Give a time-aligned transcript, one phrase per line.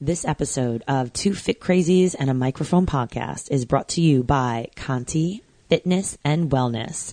[0.00, 4.66] This episode of Two Fit Crazies and a Microphone podcast is brought to you by
[4.74, 7.12] Conti Fitness and Wellness.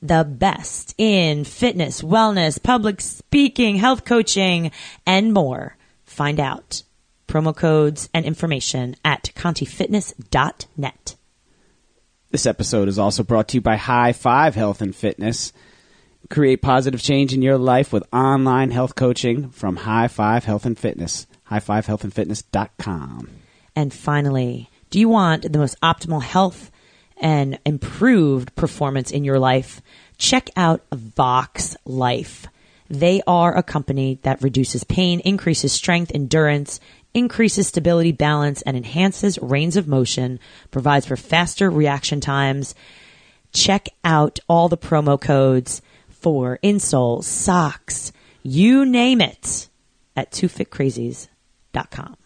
[0.00, 4.72] The best in fitness, wellness, public speaking, health coaching,
[5.06, 5.76] and more.
[6.06, 6.82] Find out
[7.28, 11.16] promo codes and information at contifitness.net.
[12.30, 15.52] This episode is also brought to you by High Five Health and Fitness.
[16.30, 20.78] Create positive change in your life with online health coaching from High Five Health and
[20.78, 21.26] Fitness.
[21.52, 23.28] High5healthandfitness.com.
[23.76, 26.70] And finally, do you want the most optimal health
[27.20, 29.80] and improved performance in your life?
[30.18, 32.46] Check out Voxx Life.
[32.88, 36.78] They are a company that reduces pain, increases strength, endurance,
[37.14, 40.38] increases stability, balance, and enhances range of motion,
[40.70, 42.74] provides for faster reaction times.
[43.52, 49.68] Check out all the promo codes for insoles, socks, you name it
[50.16, 50.32] at
[51.72, 52.16] twofitcrazies.com.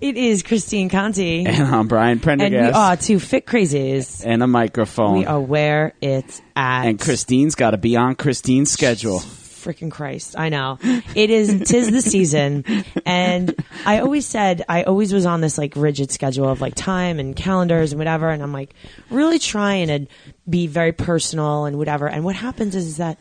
[0.00, 1.46] It is Christine Conti.
[1.46, 4.22] And I'm Brian And we are two fit crazies.
[4.26, 5.18] and a microphone.
[5.18, 6.86] We are where it's at.
[6.86, 9.20] and Christine's got to be on Christine's schedule.
[9.20, 10.34] freaking Christ.
[10.36, 10.78] I know.
[11.14, 12.64] It is tis the season.
[13.06, 13.54] And
[13.86, 17.34] I always said I always was on this like rigid schedule of like time and
[17.34, 18.28] calendars and whatever.
[18.28, 18.74] And I'm like
[19.10, 20.06] really trying to
[20.50, 22.08] be very personal and whatever.
[22.08, 23.16] And what happens is, that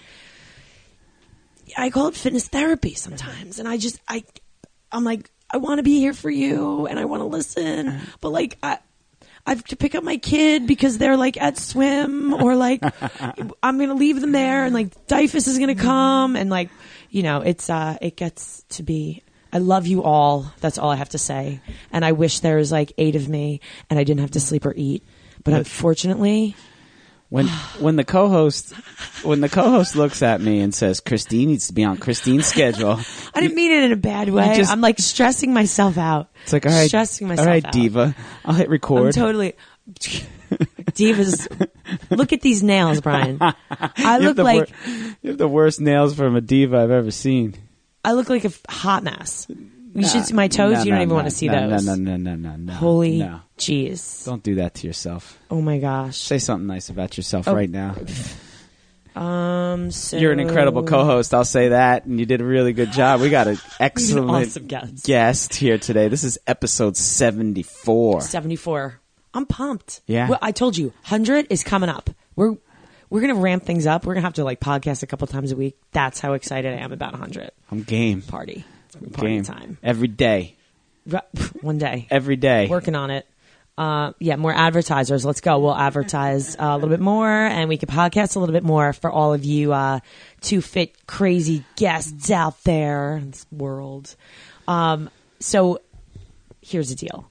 [1.78, 3.60] I call it fitness therapy sometimes.
[3.60, 4.24] And I just I
[4.92, 8.00] I'm like, I want to be here for you and I want to listen.
[8.22, 8.80] But like I
[9.46, 12.82] I have to pick up my kid because they're like at swim or like
[13.64, 16.70] I'm gonna leave them there and like DYFS is gonna come and like
[17.10, 20.96] you know it's uh it gets to be I love you all that's all I
[20.96, 21.60] have to say
[21.92, 24.66] and I wish there was like eight of me and I didn't have to sleep
[24.66, 25.04] or eat
[25.44, 26.56] but unfortunately
[27.34, 27.48] When
[27.80, 28.74] when the co-host
[29.24, 33.00] when the co-host looks at me and says Christine needs to be on Christine's schedule,
[33.34, 36.54] I didn't mean it in a bad way just- I'm like stressing myself out it's
[36.54, 37.74] like all right, stressing myself all right, out.
[37.74, 39.16] diva, I'll hit I'm record.
[39.16, 39.56] totally
[40.92, 41.48] divas
[42.12, 45.82] look at these nails Brian I you, look the like wor- you have the worst
[45.82, 47.56] nails from a diva I've ever seen.
[48.06, 49.48] I look like a hot mess.
[49.96, 50.86] You should see my toes.
[50.86, 51.86] You don't even want to see those.
[51.86, 52.74] No, no, no, no, no, no.
[52.74, 53.20] Holy
[53.58, 54.26] jeez.
[54.26, 55.38] Don't do that to yourself.
[55.52, 56.18] Oh my gosh.
[56.18, 57.54] Say something nice about yourself Oh.
[57.54, 57.96] right now.
[59.16, 61.34] Um, so You're an incredible co-host.
[61.36, 63.22] I'll say that, and you did a really good job.
[63.22, 65.06] We got an excellent awesome guest.
[65.06, 66.08] guest here today.
[66.08, 68.22] This is episode 74.
[68.22, 69.00] Seventy-four.
[69.36, 70.02] I'm pumped.
[70.08, 70.30] Yeah.
[70.30, 72.10] Well, I told you, hundred is coming up.
[72.36, 72.56] We're
[73.12, 74.06] we're gonna ramp things up.
[74.06, 75.78] We're gonna have to like podcast a couple times a week.
[75.92, 77.52] That's how excited I am about hundred.
[77.72, 78.24] I'm game.
[78.24, 78.66] Party.
[79.12, 79.44] Party Game.
[79.44, 79.78] time.
[79.84, 80.56] Every day.
[81.62, 82.08] One day.
[82.10, 82.68] Every day.
[82.68, 83.28] working on it.
[83.76, 85.26] Uh, yeah, more advertisers.
[85.26, 85.58] Let's go.
[85.60, 88.94] We'll advertise uh, a little bit more, and we can podcast a little bit more
[88.94, 90.00] for all of you uh,
[90.42, 94.16] two fit crazy guests out there in this world.
[94.68, 95.10] Um,
[95.40, 95.80] so
[96.62, 97.30] here's the deal.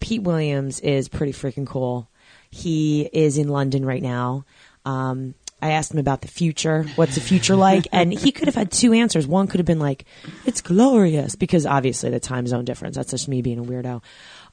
[0.00, 2.10] Pete Williams is pretty freaking cool.
[2.50, 4.44] He is in London right now.
[4.84, 5.34] Um,
[5.64, 6.84] I asked him about the future.
[6.94, 7.88] What's the future like?
[7.90, 9.26] And he could have had two answers.
[9.26, 10.04] One could have been like,
[10.44, 12.96] it's glorious, because obviously the time zone difference.
[12.96, 14.02] That's just me being a weirdo.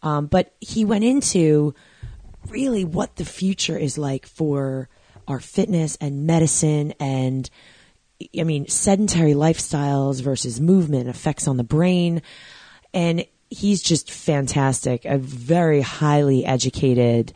[0.04, 1.76] Um, but he went into
[2.48, 4.88] really what the future is like for
[5.28, 7.50] our fitness and medicine and
[8.40, 12.22] I mean sedentary lifestyles versus movement effects on the brain
[12.94, 17.34] and he's just fantastic a very highly educated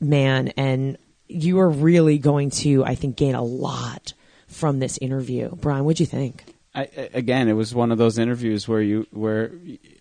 [0.00, 0.96] man and
[1.34, 4.12] you are really going to I think gain a lot
[4.48, 8.18] from this interview Brian what'd you think I, I- again, it was one of those
[8.18, 9.52] interviews where you where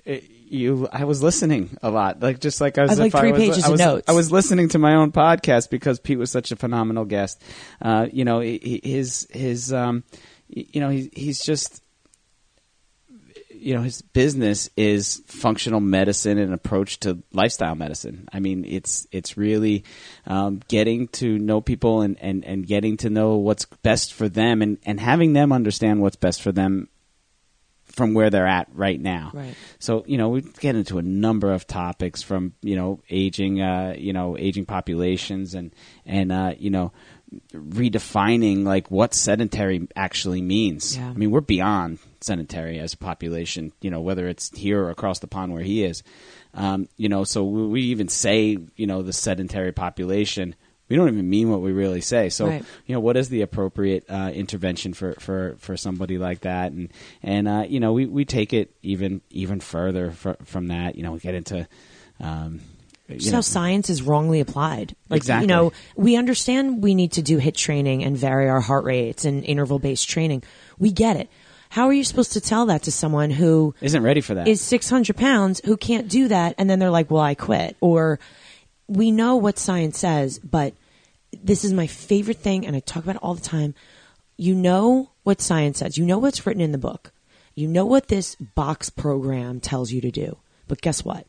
[0.05, 3.31] it, you I was listening a lot, like just like I was I like, three
[3.31, 4.09] was, pages I of notes.
[4.09, 7.41] I was listening to my own podcast because Pete was such a phenomenal guest.
[7.81, 10.03] Uh, you know, his his um,
[10.49, 11.83] you know he, he's just
[13.63, 18.27] you know his business is functional medicine and approach to lifestyle medicine.
[18.31, 19.85] I mean, it's it's really
[20.27, 24.61] um, getting to know people and, and, and getting to know what's best for them
[24.61, 26.89] and, and having them understand what's best for them
[27.85, 29.31] from where they're at right now.
[29.33, 29.55] Right.
[29.79, 33.95] So you know we get into a number of topics from you know aging, uh,
[33.97, 35.73] you know aging populations and
[36.05, 36.91] and uh, you know
[37.53, 40.97] redefining like what sedentary actually means.
[40.97, 41.09] Yeah.
[41.09, 43.71] I mean we're beyond sedentary as a population.
[43.81, 46.03] You know whether it's here or across the pond where he is.
[46.53, 50.55] Um, you know so we, we even say you know the sedentary population.
[50.89, 52.29] We don't even mean what we really say.
[52.29, 52.63] So Right.
[52.85, 56.91] you know what is the appropriate uh, intervention for, for, for somebody like that and
[57.23, 61.03] and uh, you know we, we take it even even further fr- from that you
[61.03, 61.67] know we get into
[62.19, 62.59] um,
[63.09, 64.95] Just know, how science is wrongly applied.
[65.09, 65.43] Like, Exactly.
[65.43, 69.25] you know, we understand we need to do HIIT training and vary our heart rates
[69.25, 70.43] and interval based training.
[70.79, 71.29] We get it.
[71.69, 74.47] How are you supposed to tell that to someone who Isn't ready for that.
[74.47, 77.75] is 600 pounds who can't do that and then they're like, well, I quit?
[77.81, 78.19] Or
[78.87, 80.73] we know what science says, but
[81.41, 83.73] this is my favorite thing and I talk about it all the time.
[84.37, 85.97] You know what science says.
[85.97, 87.11] You know what's written in the book.
[87.55, 90.37] You know what this box program tells you to do.
[90.67, 91.27] But guess what?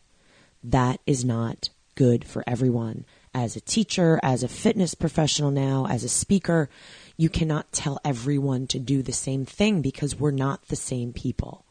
[0.64, 3.04] That is not good for everyone.
[3.34, 6.70] As a teacher, as a fitness professional now, as a speaker,
[7.16, 11.64] you cannot tell everyone to do the same thing because we're not the same people.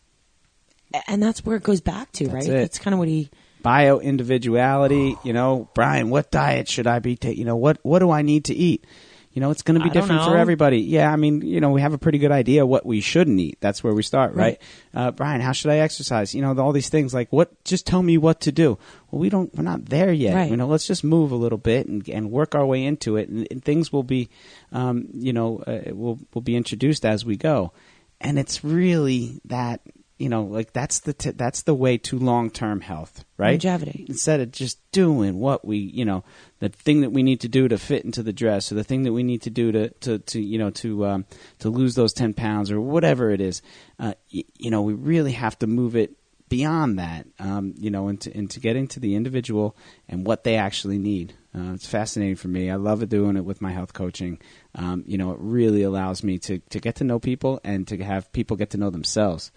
[1.07, 2.56] And that's where it goes back to, That's right?
[2.56, 2.62] it.
[2.62, 3.31] That's kind of what he
[3.63, 5.16] bio individuality.
[5.24, 7.39] You know, Brian, what diet should I be taking?
[7.39, 8.86] You know, what what do I need to eat?
[9.33, 10.80] You know, it's going to be I different for everybody.
[10.81, 13.57] Yeah, I mean, you know, we have a pretty good idea what we shouldn't eat.
[13.62, 14.62] That's where we start, right?
[14.94, 16.35] Uh, Brian, how should I exercise?
[16.35, 17.63] You know, all these things like what?
[17.63, 18.77] Just tell me what to do.
[19.09, 19.53] Well, we don't.
[19.56, 20.35] We're not there yet.
[20.35, 20.51] Right.
[20.51, 23.27] You know, let's just move a little bit and, and work our way into it,
[23.27, 24.30] and, and things will be,
[24.71, 27.74] um, you know, uh, will will be introduced as we go,
[28.21, 29.81] and it's really that.
[30.19, 33.53] You know, like that's the t- that's the way to long term health, right?
[33.53, 34.06] Longevity.
[34.07, 36.24] instead of just doing what we you know
[36.63, 39.04] the thing that we need to do to fit into the dress or the thing
[39.04, 41.25] that we need to do to to, to you know to um,
[41.60, 43.62] to lose those 10 pounds or whatever it is
[44.00, 46.15] uh, y- you know we really have to move it
[46.48, 49.75] beyond that um, you know into into getting to the individual
[50.07, 51.33] and what they actually need.
[51.56, 52.71] Uh, it's fascinating for me.
[52.71, 54.39] I love doing it with my health coaching.
[54.74, 58.01] Um, you know it really allows me to to get to know people and to
[58.04, 59.51] have people get to know themselves.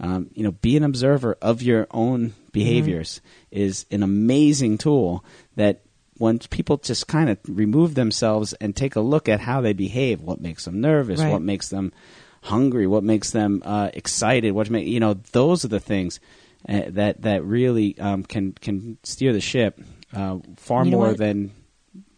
[0.00, 3.20] Um, you know, be an observer of your own behaviors
[3.52, 5.24] is an amazing tool
[5.54, 5.83] that
[6.18, 10.20] when people just kind of remove themselves and take a look at how they behave,
[10.20, 11.32] what makes them nervous, Right.
[11.32, 11.92] what makes them
[12.42, 16.20] hungry, what makes them uh, excited, what make you know, those are the things
[16.68, 19.80] uh, that that really um, can can steer the ship
[20.14, 21.18] uh, far You know more what?
[21.18, 21.50] than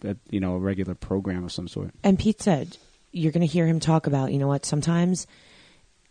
[0.07, 1.93] uh, you know a regular program of some sort.
[2.05, 2.77] And Pete said,
[3.13, 5.27] you're going to hear him talk about, you know what, sometimes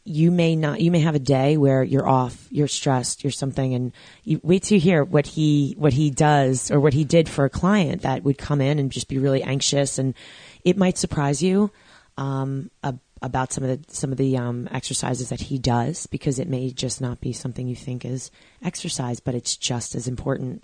[0.06, 3.74] you may not, you may have a day where you're off, you're stressed, you're something,
[3.74, 3.92] and
[4.24, 7.50] you wait to hear what he, what he does or what he did for a
[7.50, 9.98] client that would come in and just be really anxious.
[9.98, 10.14] And
[10.64, 11.72] it might surprise you,
[12.18, 16.38] um, ab- about some of the, some of the, um, exercises that he does because
[16.38, 18.30] it may just not be something you think is
[18.64, 20.64] exercise, but it's just as important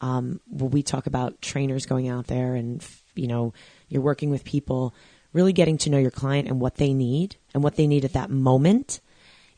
[0.00, 2.84] um, when we talk about trainers going out there and
[3.14, 3.52] you know
[3.88, 4.94] you're working with people
[5.32, 8.12] really getting to know your client and what they need and what they need at
[8.14, 9.00] that moment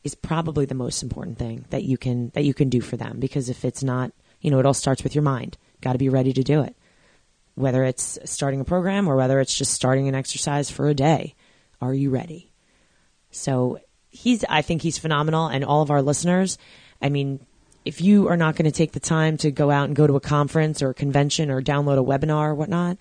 [0.05, 3.19] is probably the most important thing that you can that you can do for them.
[3.21, 5.57] Because if it's not you know it all starts with your mind.
[5.81, 6.77] Got to be ready to do it.
[7.55, 11.35] Whether it's starting a program or whether it's just starting an exercise for a day
[11.83, 12.53] are you ready?
[13.33, 15.49] So he's I think he's phenomenal.
[15.49, 16.57] And all of our listeners,
[17.03, 17.45] I mean,
[17.85, 20.15] if you are not going to take the time to go out and go to
[20.15, 22.99] a conference or a convention or download a webinar or whatnot,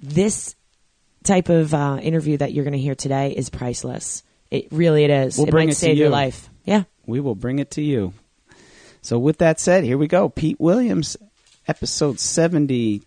[0.00, 0.56] this
[1.24, 4.22] type of uh, interview that you're going to hear today is priceless.
[4.50, 5.36] It really it is.
[5.36, 6.48] We'll it bring might it to save your life.
[6.64, 6.84] Yeah.
[7.06, 8.12] we will bring it to you.
[9.02, 10.28] So, with that said, here we go.
[10.28, 11.16] Pete Williams,
[11.66, 13.04] episode 74.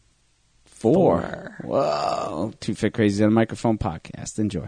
[0.66, 1.58] Four.
[1.64, 2.54] Whoa.
[2.60, 4.38] Two Fit Crazy on the Microphone podcast.
[4.38, 4.68] Enjoy.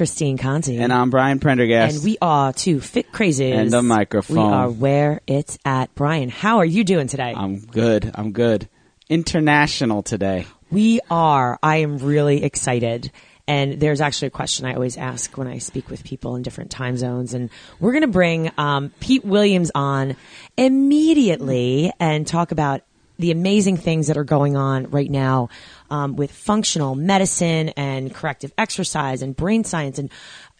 [0.00, 0.78] Christine Conti.
[0.78, 1.96] And I'm Brian Prendergast.
[1.96, 3.54] And we are two fit crazies.
[3.54, 4.34] And the microphone.
[4.34, 5.94] We are where it's at.
[5.94, 7.34] Brian, how are you doing today?
[7.36, 8.10] I'm good.
[8.14, 8.66] I'm good.
[9.10, 10.46] International today.
[10.70, 11.58] We are.
[11.62, 13.12] I am really excited.
[13.46, 16.70] And there's actually a question I always ask when I speak with people in different
[16.70, 17.34] time zones.
[17.34, 20.16] And we're going to bring um, Pete Williams on
[20.56, 22.84] immediately and talk about
[23.20, 25.48] the amazing things that are going on right now
[25.90, 29.98] um, with functional medicine and corrective exercise and brain science.
[29.98, 30.10] And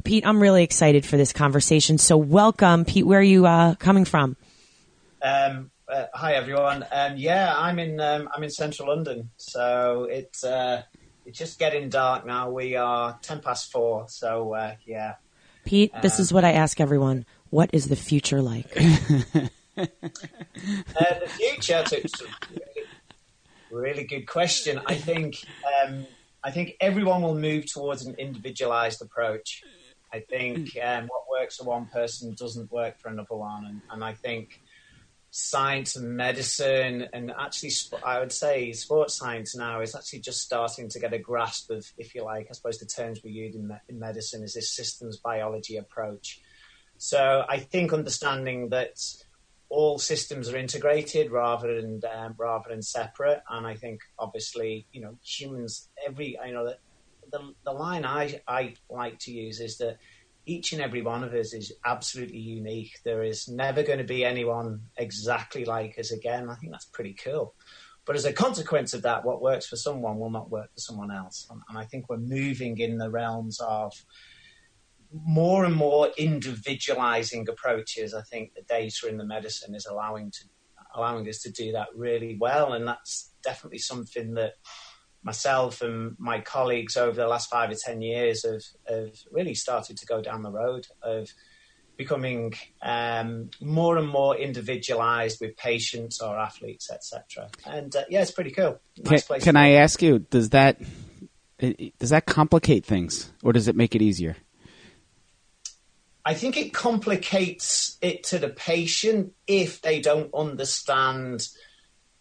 [0.04, 1.98] Pete, I'm really excited for this conversation.
[1.98, 3.06] So welcome, Pete.
[3.06, 4.36] Where are you uh, coming from?
[5.22, 6.84] Um, uh, hi everyone.
[6.92, 10.82] Um, yeah, I'm in um, I'm in central London, so it's uh,
[11.26, 12.50] it's just getting dark now.
[12.50, 15.16] We are ten past four, so uh, yeah.
[15.64, 17.26] Pete, this is what I ask everyone.
[17.50, 18.66] What is the future like?
[19.80, 21.82] Uh, the future.
[21.82, 22.86] To, to- really,
[23.70, 24.80] really good question.
[24.86, 25.44] I think
[25.84, 26.06] um,
[26.42, 29.62] I think everyone will move towards an individualized approach.
[30.12, 34.04] I think um, what works for one person doesn't work for another one, and, and
[34.04, 34.60] I think
[35.30, 37.70] science and medicine, and actually,
[38.04, 41.86] I would say sports science now is actually just starting to get a grasp of,
[41.96, 44.74] if you like, I suppose the terms we use in, me- in medicine is this
[44.74, 46.40] systems biology approach.
[46.98, 48.98] So I think understanding that
[49.70, 55.00] all systems are integrated rather than um, rather than separate, and I think obviously you
[55.00, 56.72] know humans every you know
[57.30, 59.98] the the line I I like to use is that
[60.46, 62.98] each and every one of us is absolutely unique.
[63.04, 66.48] There is never going to be anyone exactly like us again.
[66.48, 67.54] I think that's pretty cool.
[68.04, 71.12] But as a consequence of that, what works for someone will not work for someone
[71.12, 71.46] else.
[71.50, 73.92] And, and I think we're moving in the realms of
[75.12, 78.14] more and more individualizing approaches.
[78.14, 80.44] I think the data in the medicine is allowing to
[80.94, 84.54] allowing us to do that really well, and that's definitely something that
[85.22, 89.96] myself and my colleagues over the last five or ten years have, have really started
[89.98, 91.28] to go down the road of
[91.96, 97.50] becoming um, more and more individualized with patients or athletes, etc.
[97.66, 98.80] And uh, yeah, it's pretty cool.
[98.98, 100.20] Nice can, can I ask you?
[100.20, 100.80] Does that
[101.58, 104.36] does that complicate things, or does it make it easier?
[106.30, 111.48] I think it complicates it to the patient if they don't understand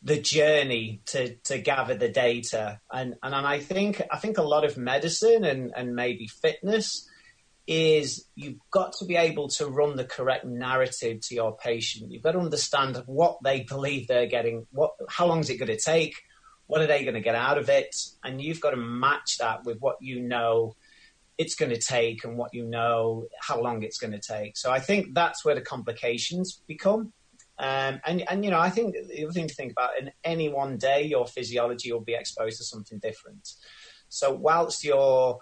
[0.02, 2.80] the journey to to gather the data.
[2.92, 7.08] And and, and I think I think a lot of medicine and and maybe fitness
[7.68, 12.12] is you've got to be able to run the correct narrative to your patient.
[12.12, 15.78] You've got to understand what they believe they're getting, what how long is it going
[15.78, 16.16] to take,
[16.66, 19.66] what are they going to get out of it, and you've got to match that
[19.66, 20.76] with what you know
[21.40, 24.58] it's going to take and what you know how long it's going to take.
[24.58, 27.14] So I think that's where the complications become.
[27.58, 30.50] Um, and, and, you know, I think the other thing to think about in any
[30.50, 33.54] one day, your physiology will be exposed to something different.
[34.10, 35.40] So, whilst you're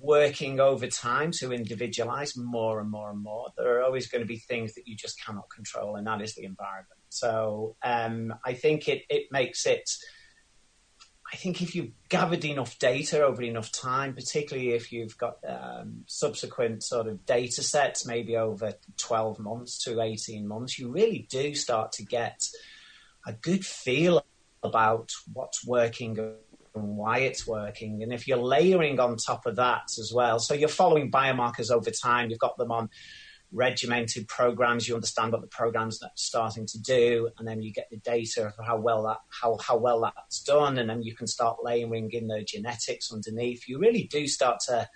[0.00, 4.26] working over time to individualize more and more and more, there are always going to
[4.26, 7.00] be things that you just cannot control, and that is the environment.
[7.08, 9.88] So, um, I think it, it makes it
[11.34, 16.04] I think if you've gathered enough data over enough time, particularly if you've got um,
[16.06, 21.56] subsequent sort of data sets, maybe over 12 months to 18 months, you really do
[21.56, 22.40] start to get
[23.26, 24.24] a good feel
[24.62, 28.04] about what's working and why it's working.
[28.04, 31.90] And if you're layering on top of that as well, so you're following biomarkers over
[31.90, 32.90] time, you've got them on
[33.54, 34.86] regimented programs.
[34.86, 38.52] You understand what the program's are starting to do, and then you get the data
[38.54, 42.10] for how well that how how well that's done, and then you can start layering
[42.12, 43.68] in the genetics underneath.
[43.68, 44.88] You really do start to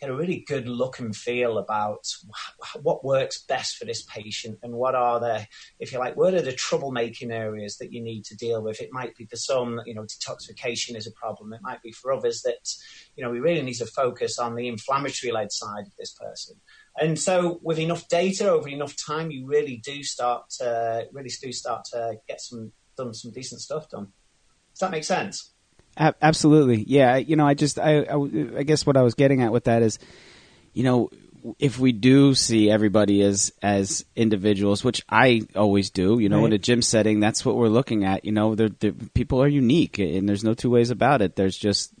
[0.00, 2.06] get a really good look and feel about
[2.82, 5.46] what works best for this patient and what are the,
[5.80, 8.80] if you like, what are the troublemaking areas that you need to deal with.
[8.80, 11.52] It might be for some, you know, detoxification is a problem.
[11.52, 12.68] It might be for others that,
[13.16, 16.56] you know, we really need to focus on the inflammatory led side of this person.
[17.00, 21.52] And so, with enough data over enough time, you really do start to really do
[21.52, 24.08] start to get some done some decent stuff done.
[24.72, 25.52] Does that make sense?
[25.98, 27.16] Absolutely, yeah.
[27.16, 28.16] You know, I just I, I,
[28.58, 29.98] I guess what I was getting at with that is,
[30.74, 31.10] you know,
[31.58, 36.46] if we do see everybody as as individuals, which I always do, you know, right.
[36.46, 38.24] in a gym setting, that's what we're looking at.
[38.24, 41.36] You know, they're, they're, people are unique, and there's no two ways about it.
[41.36, 41.92] There's just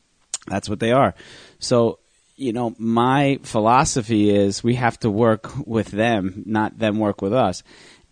[0.46, 1.14] that's what they are.
[1.58, 1.98] So
[2.36, 7.32] you know, my philosophy is we have to work with them, not them work with
[7.32, 7.62] us.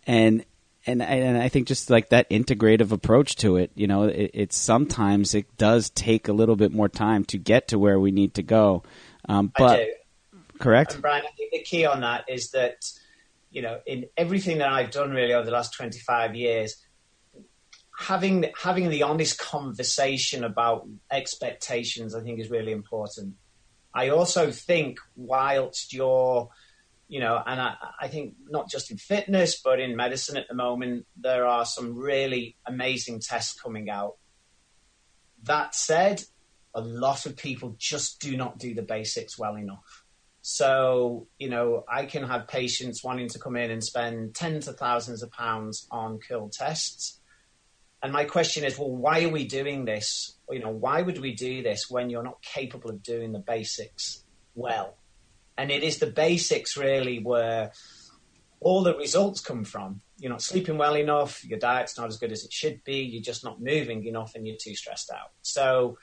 [0.07, 0.45] And
[0.87, 4.57] and and I think just like that integrative approach to it, you know, it, it's
[4.57, 8.35] sometimes it does take a little bit more time to get to where we need
[8.35, 8.83] to go.
[9.29, 9.89] Um, but
[10.59, 11.25] correct, and Brian.
[11.25, 12.85] I think the key on that is that
[13.51, 16.77] you know, in everything that I've done really over the last twenty five years,
[17.99, 23.35] having having the honest conversation about expectations, I think, is really important.
[23.95, 26.51] I also think whilst you're,
[27.09, 30.55] you know, and I, I, think not just in fitness, but in medicine at the
[30.55, 34.17] moment, there are some really amazing tests coming out.
[35.45, 36.25] That said,
[36.75, 40.03] a lot of people just do not do the basics well enough.
[40.43, 44.77] So, you know, I can have patients wanting to come in and spend tens of
[44.77, 47.21] thousands of pounds on curl tests
[48.05, 50.37] and my question is, well, why are we doing this?
[50.51, 54.23] You know, why would we do this when you're not capable of doing the basics
[54.55, 54.99] well?
[55.57, 57.73] And it is the basics really where
[58.61, 60.03] all the results come from.
[60.19, 63.23] You're not sleeping well enough, your diet's not as good as it should be, you're
[63.23, 65.31] just not moving enough, and you're too stressed out.
[65.41, 65.97] So,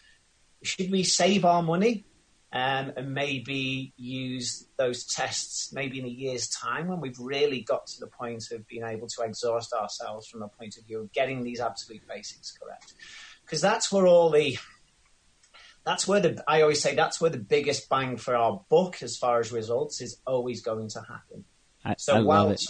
[0.64, 2.06] should we save our money
[2.54, 7.88] um, and maybe use those tests maybe in a year's time when we've really got
[7.88, 11.12] to the point of being able to exhaust ourselves from a point of view of
[11.14, 12.94] getting these absolute basics correct.
[13.46, 14.58] Because that's where all the
[15.86, 19.18] that's where the I always say that's where the biggest bang for our buck as
[19.18, 21.46] far as results is always going to happen.
[21.86, 22.62] I, So I while it.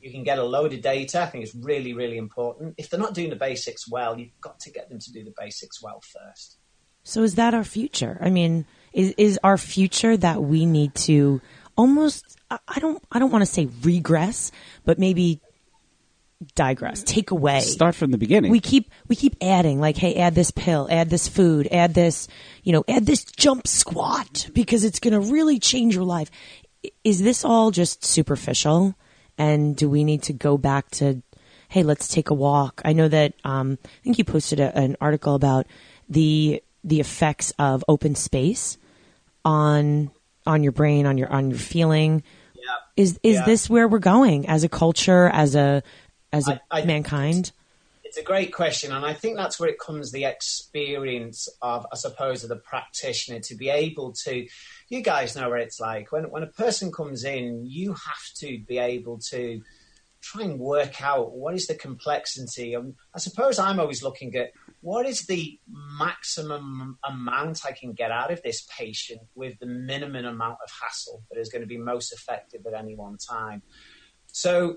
[0.00, 2.74] you can get a load of data, I think it's really, really important.
[2.78, 5.34] If they're not doing the basics well, you've got to get them to do the
[5.38, 6.56] basics well first.
[7.02, 8.18] So is that our future?
[8.20, 11.40] I mean, is is our future that we need to
[11.76, 14.50] almost I don't I don't want to say regress,
[14.84, 15.40] but maybe
[16.54, 17.60] digress, take away.
[17.60, 18.50] Start from the beginning.
[18.50, 22.28] we keep we keep adding like hey add this pill add this food add this
[22.62, 26.30] you know add this jump squat because it's going to really change your life
[27.04, 28.94] is this all just superficial
[29.36, 31.22] and do we need to go back to
[31.68, 34.96] hey let's take a walk i know that um, i think you posted a, an
[34.98, 35.66] article about
[36.08, 38.78] the the effects of open space
[39.44, 40.10] on
[40.46, 42.22] on your brain on your on your feeling
[42.54, 42.62] Yeah.
[42.96, 43.44] is is Yeah.
[43.46, 45.82] this where we're going as a culture as a
[46.32, 47.52] as a I- I- mankind
[48.04, 51.96] It's a great question, and I think that's where it comes the experience of, I
[51.96, 54.48] suppose, of the practitioner to be able to.
[54.88, 58.58] You guys know what it's like when when a person comes in, you have to
[58.66, 59.62] be able to
[60.22, 62.74] try and work out what is the complexity.
[62.74, 68.10] And I suppose I'm always looking at what is the maximum amount I can get
[68.10, 71.76] out of this patient with the minimum amount of hassle that is going to be
[71.76, 73.62] most effective at any one time.
[74.26, 74.76] So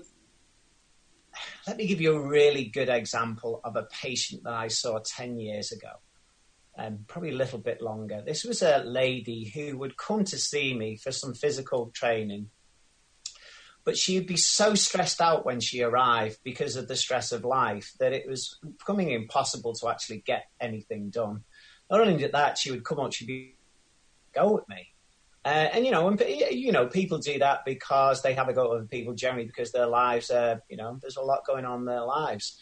[1.66, 5.38] let me give you a really good example of a patient that I saw 10
[5.38, 5.90] years ago,
[6.78, 8.22] um, probably a little bit longer.
[8.24, 12.50] This was a lady who would come to see me for some physical training,
[13.84, 17.44] but she would be so stressed out when she arrived because of the stress of
[17.44, 21.44] life that it was becoming impossible to actually get anything done.
[21.90, 23.56] Not only did that, she would come up, she'd be
[24.32, 24.88] go with me.
[25.44, 28.64] Uh, and you know, and, you know, people do that because they have a go
[28.64, 31.80] at other people generally because their lives are, you know, there's a lot going on
[31.80, 32.58] in their lives.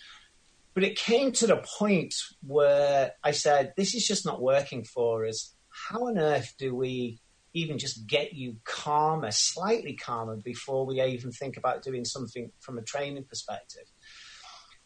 [0.75, 2.15] But it came to the point
[2.45, 5.55] where I said, "This is just not working for us.
[5.69, 7.21] How on earth do we
[7.55, 12.79] even just get you calmer, slightly calmer, before we even think about doing something from
[12.79, 13.85] a training perspective?"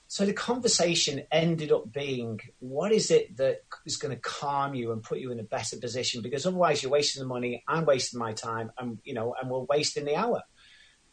[0.09, 4.93] So the conversation ended up being, what is it that is going to calm you
[4.93, 6.23] and put you in a better position?
[6.23, 9.67] Because otherwise you're wasting the money, I'm wasting my time, and you know, and we're
[9.69, 10.43] wasting the hour.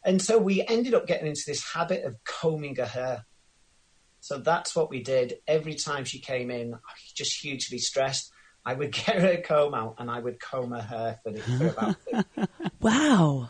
[0.04, 3.26] And so we ended up getting into this habit of combing her hair.
[4.20, 5.34] So that's what we did.
[5.46, 6.78] Every time she came in,
[7.14, 8.30] just hugely stressed,
[8.66, 11.66] I would get her a comb out and I would comb her hair for, for
[11.68, 11.96] about
[12.80, 13.48] wow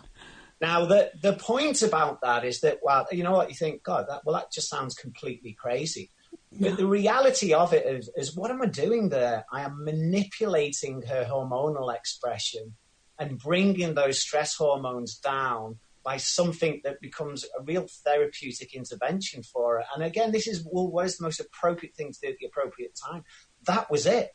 [0.64, 4.07] now, the, the point about that is that, well, you know what, you think, God,
[4.09, 6.11] that, well, that just sounds completely crazy.
[6.59, 9.44] But the reality of it is, is, what am I doing there?
[9.53, 12.77] I am manipulating her hormonal expression
[13.18, 19.79] and bringing those stress hormones down by something that becomes a real therapeutic intervention for
[19.79, 19.85] her.
[19.94, 22.46] And again, this is, well, what is the most appropriate thing to do at the
[22.46, 23.24] appropriate time?
[23.66, 24.31] That was it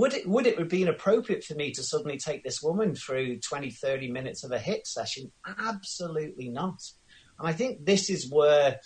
[0.00, 3.38] would it would it have been appropriate for me to suddenly take this woman through
[3.40, 5.30] 20 30 minutes of a HIIT session?
[5.46, 6.80] Absolutely not.
[7.38, 8.80] And i think this is where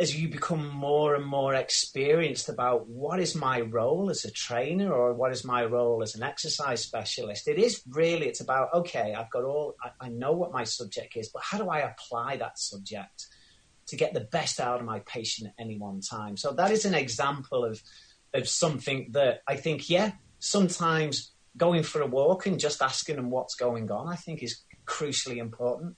[0.00, 4.92] as you become more and more experienced about what is my role as a trainer
[4.92, 9.14] or what is my role as an exercise specialist it is really it's about okay
[9.18, 12.36] i've got all i, I know what my subject is but how do i apply
[12.36, 13.26] that subject
[13.88, 16.36] to get the best out of my patient at any one time?
[16.36, 17.82] So that is an example of
[18.34, 23.30] of something that I think, yeah, sometimes going for a walk and just asking them
[23.30, 25.96] what's going on, I think is crucially important.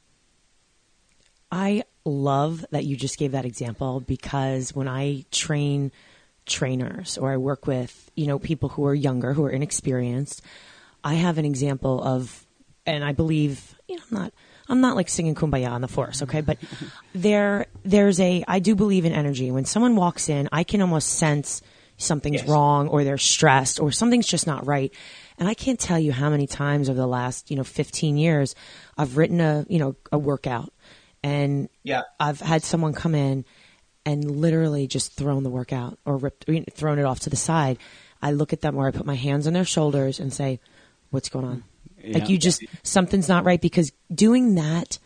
[1.53, 5.93] I love that you just gave that example because when I train
[6.47, 10.43] trainers or I work with, you know, people who are younger, who are inexperienced,
[11.03, 12.47] I have an example of,
[12.87, 14.33] and I believe, you know, I'm not,
[14.69, 16.41] I'm not like singing kumbaya on the forest, okay?
[16.41, 16.59] But
[17.15, 19.51] there, there's a, I do believe in energy.
[19.51, 21.63] When someone walks in, I can almost sense
[22.01, 22.49] something's Yes.
[22.49, 24.93] wrong or they're stressed or something's just not right.
[25.39, 28.55] And I can't tell you how many times over the last, you know, 15 years
[28.99, 30.73] I've written a, you know, a workout
[31.23, 32.03] and Yeah.
[32.19, 33.45] I've had someone come in
[34.07, 37.79] and literally just thrown the workout or ripped, thrown it off to the side.
[38.23, 40.61] I look at them where I put my hands on their shoulders and say,
[41.11, 41.65] what's going on?
[42.03, 42.19] Yeah.
[42.19, 44.99] Like you just, something's not right because doing that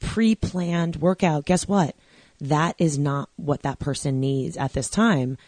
[0.00, 1.96] pre-planned workout, guess what?
[2.40, 5.38] That is not what that person needs at this time.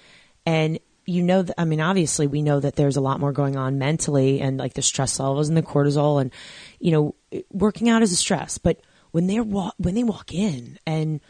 [0.46, 3.56] And you know that, I mean, obviously we know that there's a lot more going
[3.56, 6.32] on mentally and like the stress levels and the cortisol and,
[6.80, 8.80] you know, eh, working out is a stress, but
[9.10, 11.20] when they're, wa- when they walk in and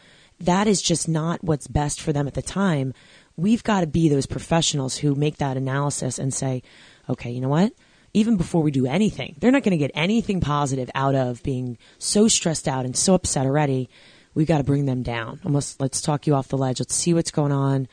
[0.40, 2.94] that is just not what's best for them at the time,
[3.36, 6.62] we've got to be those professionals who make that analysis and say,
[7.08, 7.72] okay, you know what?
[8.14, 11.76] Even before we do anything, they're not going to get anything positive out of being
[11.98, 13.90] so stressed out and so upset already.
[14.34, 15.40] We've got to bring them down.
[15.44, 16.80] Almost, let's talk you off the ledge.
[16.80, 17.88] Let's see what's going on.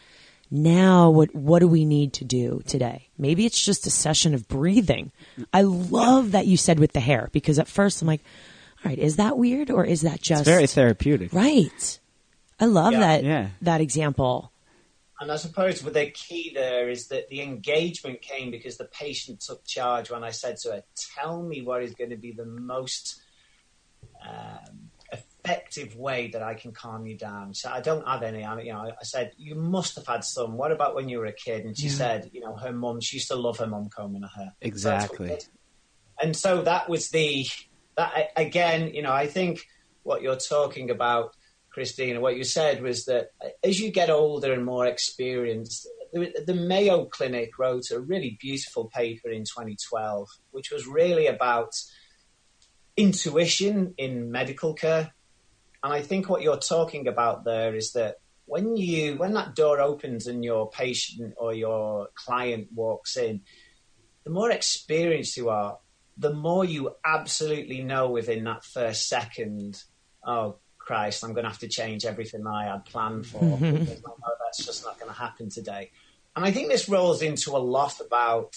[0.56, 3.08] Now, what what do we need to do today?
[3.18, 5.12] Maybe it's just a session of breathing.
[5.52, 8.22] I love that you said with the hair because at first I'm like,
[8.86, 11.34] all right, is that weird or is that just It's very therapeutic.
[11.34, 12.00] right?
[12.60, 13.00] I love Yeah.
[13.00, 13.50] that Yeah.
[13.64, 14.52] that example.
[15.20, 19.40] And I suppose what the key there is that the engagement came because the patient
[19.42, 20.84] took charge when I said to her,
[21.16, 23.20] Tell me what is going to be the most
[24.24, 24.83] um,
[25.44, 27.54] effective way that I can calm you down.
[27.54, 28.44] So I don't have any.
[28.44, 30.58] I you know, I said, You must have had some.
[30.58, 31.66] What about when you were a kid?
[31.66, 34.28] And she said, You know, her mum, she used to love her mum combing her
[34.28, 34.54] hair.
[34.56, 35.38] So that's what Exactly.
[36.22, 37.46] And so that was the,
[37.98, 39.66] that again, you know, I think
[40.04, 41.36] what you're talking about
[41.72, 46.32] Christina, what you said was that uh, as you get older and more experienced, the,
[46.46, 51.74] the Mayo Clinic wrote a really beautiful paper in 2012, which was really about
[52.96, 55.14] intuition in medical care.
[55.84, 59.80] And I think what you're talking about there is that when you when that door
[59.80, 63.42] opens and your patient or your client walks in,
[64.24, 65.80] the more experienced you are,
[66.18, 69.82] the more you absolutely know within that first second,
[70.26, 74.10] oh Christ, I'm going to have to change everything I had planned for because I
[74.10, 75.92] know that's just not going to happen today.
[76.36, 78.56] And I think this rolls into a lot about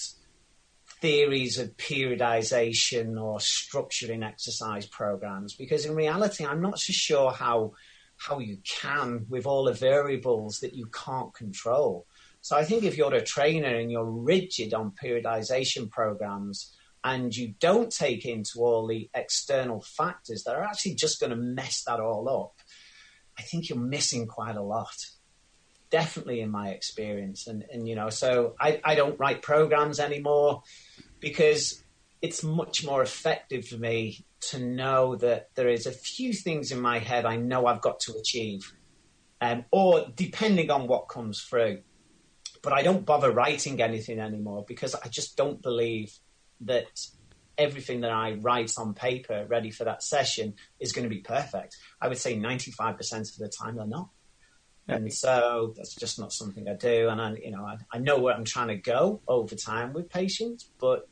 [1.01, 7.73] theories of periodization or structuring exercise programs because in reality, I'm not so sure how
[8.19, 12.07] how you can with all the variables that you can't control.
[12.41, 17.55] So I think if you're a trainer and you're rigid on periodization programs and you
[17.61, 22.01] don't take into all the external factors that are actually just going to mess that
[22.01, 22.55] all up,
[23.39, 24.97] I think you're missing quite a lot.
[25.91, 27.47] Definitely in my experience.
[27.47, 30.63] And, and you know, so I, I don't write programs anymore
[31.21, 31.83] because
[32.23, 36.81] it's much more effective for me to know that there is a few things in
[36.81, 38.73] my head I know I've got to achieve,
[39.41, 41.83] um, or depending on what comes through.
[42.63, 46.19] But I don't bother writing anything anymore because I just don't believe
[46.63, 47.07] that
[47.59, 51.77] everything that I write on paper ready for that session is going to be perfect.
[52.01, 54.09] I would say 95% of the time they're not.
[54.89, 57.09] And so that's just not something I do.
[57.09, 60.09] And I, you know, I, I know where I'm trying to go over time with
[60.09, 61.09] patients, but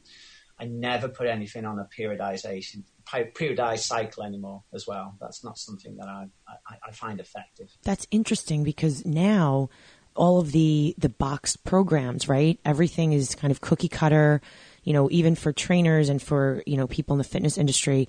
[0.58, 5.16] I never put anything on a periodization, periodized cycle anymore as well.
[5.20, 7.68] That's not something that I, I, I find effective.
[7.82, 9.70] That's interesting because now
[10.14, 12.60] all of the the box programs, right?
[12.64, 14.40] Everything is kind of cookie cutter,
[14.84, 18.08] you know, even for trainers and for, you know, people in the fitness industry,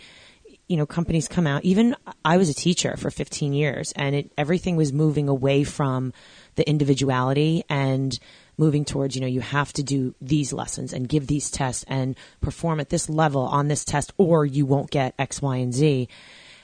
[0.67, 1.63] you know, companies come out.
[1.63, 6.13] Even I was a teacher for 15 years and it everything was moving away from
[6.56, 8.17] the individuality and
[8.58, 12.15] moving towards, you know, you have to do these lessons and give these tests and
[12.41, 16.08] perform at this level on this test or you won't get X, Y, and Z.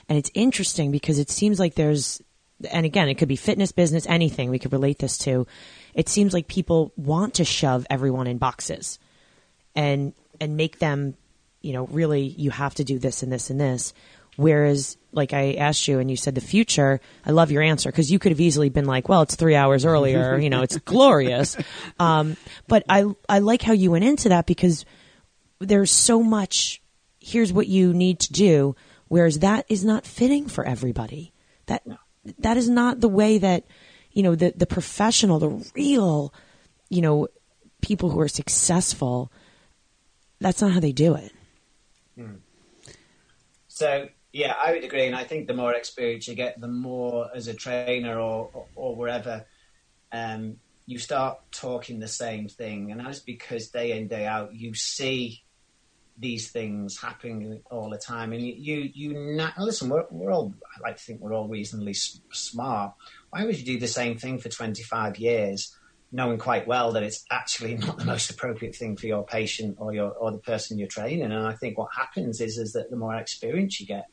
[0.08, 2.20] And it's interesting because it seems like there's
[2.70, 5.46] and again, it could be fitness, business, anything we could relate this to.
[5.94, 8.98] It seems like people want to shove everyone in boxes
[9.74, 11.14] and and make them,
[11.62, 13.94] you know, really you have to do this and this and this.
[14.36, 17.00] Whereas, like I asked you, and you said the future.
[17.24, 19.84] I love your answer because you could have easily been like, "Well, it's three hours
[19.84, 20.38] earlier.
[20.38, 21.56] you know, it's glorious."
[21.98, 24.86] Um, but I I like how you went into that because
[25.58, 26.80] there's so much.
[27.20, 28.74] Here's what you need to do.
[29.08, 31.34] Whereas that is not fitting for everybody.
[31.66, 31.82] That
[32.38, 33.64] that is not the way that
[34.12, 36.32] you know the the professional, the real,
[36.88, 37.28] you know,
[37.82, 39.30] people who are successful.
[40.40, 41.32] That's not how they do it.
[43.68, 47.28] So yeah, I would agree, and I think the more experience you get, the more
[47.34, 49.46] as a trainer or or, or wherever,
[50.12, 54.74] um, you start talking the same thing, and that's because day in day out you
[54.74, 55.42] see
[56.18, 59.88] these things happening all the time, and you you, you na- listen.
[59.88, 62.94] We're, we're all I like to think we're all reasonably s- smart.
[63.30, 65.74] Why would you do the same thing for twenty five years?
[66.12, 69.92] Knowing quite well that it's actually not the most appropriate thing for your patient or
[69.92, 71.22] your or the person you're training.
[71.22, 74.06] And I think what happens is is that the more experience you get,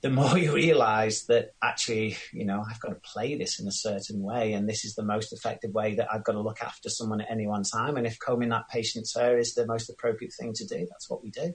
[0.00, 3.72] the more you realize that actually, you know, I've got to play this in a
[3.72, 6.88] certain way, and this is the most effective way that I've got to look after
[6.88, 7.96] someone at any one time.
[7.96, 11.22] And if combing that patient's hair is the most appropriate thing to do, that's what
[11.22, 11.54] we do.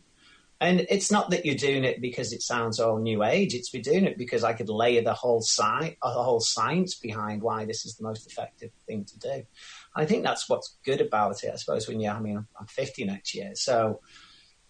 [0.63, 3.53] And it's not that you're doing it because it sounds all new age.
[3.53, 7.65] It's we're doing it because I could layer the whole the whole science behind why
[7.65, 9.43] this is the most effective thing to do.
[9.93, 11.51] I think that's what's good about it.
[11.51, 13.99] I suppose when you, I mean, I'm 50 next year, so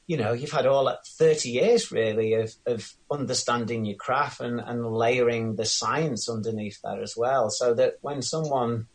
[0.08, 4.60] you know, you've had all that 30 years really of, of understanding your craft and,
[4.60, 7.52] and layering the science underneath that as well.
[7.52, 8.88] So that when someone,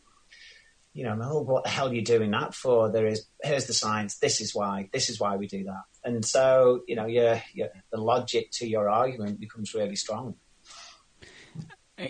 [0.99, 2.91] you know, oh, what the hell are you doing that for?
[2.91, 4.17] There is, here's the science.
[4.17, 5.83] This is why, this is why we do that.
[6.03, 10.35] And so, you know, your, your, the logic to your argument becomes really strong.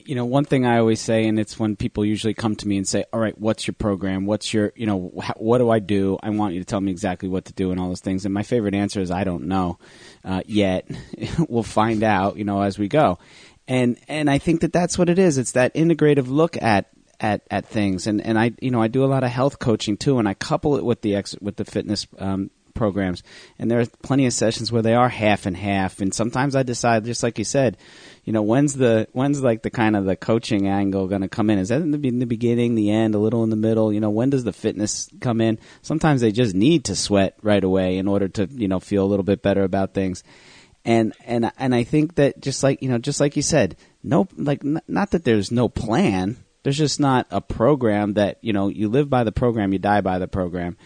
[0.06, 2.78] you know, one thing I always say, and it's when people usually come to me
[2.78, 4.26] and say, "All right, what's your program?
[4.26, 6.18] What's your, you know, wh- what do I do?
[6.24, 8.34] I want you to tell me exactly what to do and all those things." And
[8.34, 9.78] my favorite answer is, "I don't know
[10.24, 10.90] uh, yet.
[11.50, 13.20] we'll find out, you know, as we go."
[13.68, 15.38] And and I think that that's what it is.
[15.38, 18.08] It's that integrative look at at at things.
[18.08, 20.34] And and I, you know, I do a lot of health coaching too, and I
[20.34, 23.24] couple it with the ex- with the fitness um, programs.
[23.60, 26.00] And there are plenty of sessions where they are half and half.
[26.00, 27.78] And sometimes I decide, just like you said,
[28.24, 31.50] you know, when's the when's like the kind of the coaching angle going to come
[31.50, 31.60] in?
[31.60, 33.94] Is that in the, in the beginning, the end, a little in the middle?
[33.94, 35.60] You know, when does the fitness come in?
[35.82, 39.08] Sometimes they just need to sweat right away in order to you know feel a
[39.12, 40.24] little bit better about things.
[40.86, 44.28] And and and I think that just like you know, just like you said, no,
[44.38, 46.38] like n- not that there's no plan.
[46.64, 50.02] There's just not a program that you know you live by the program, you die
[50.02, 50.78] by the program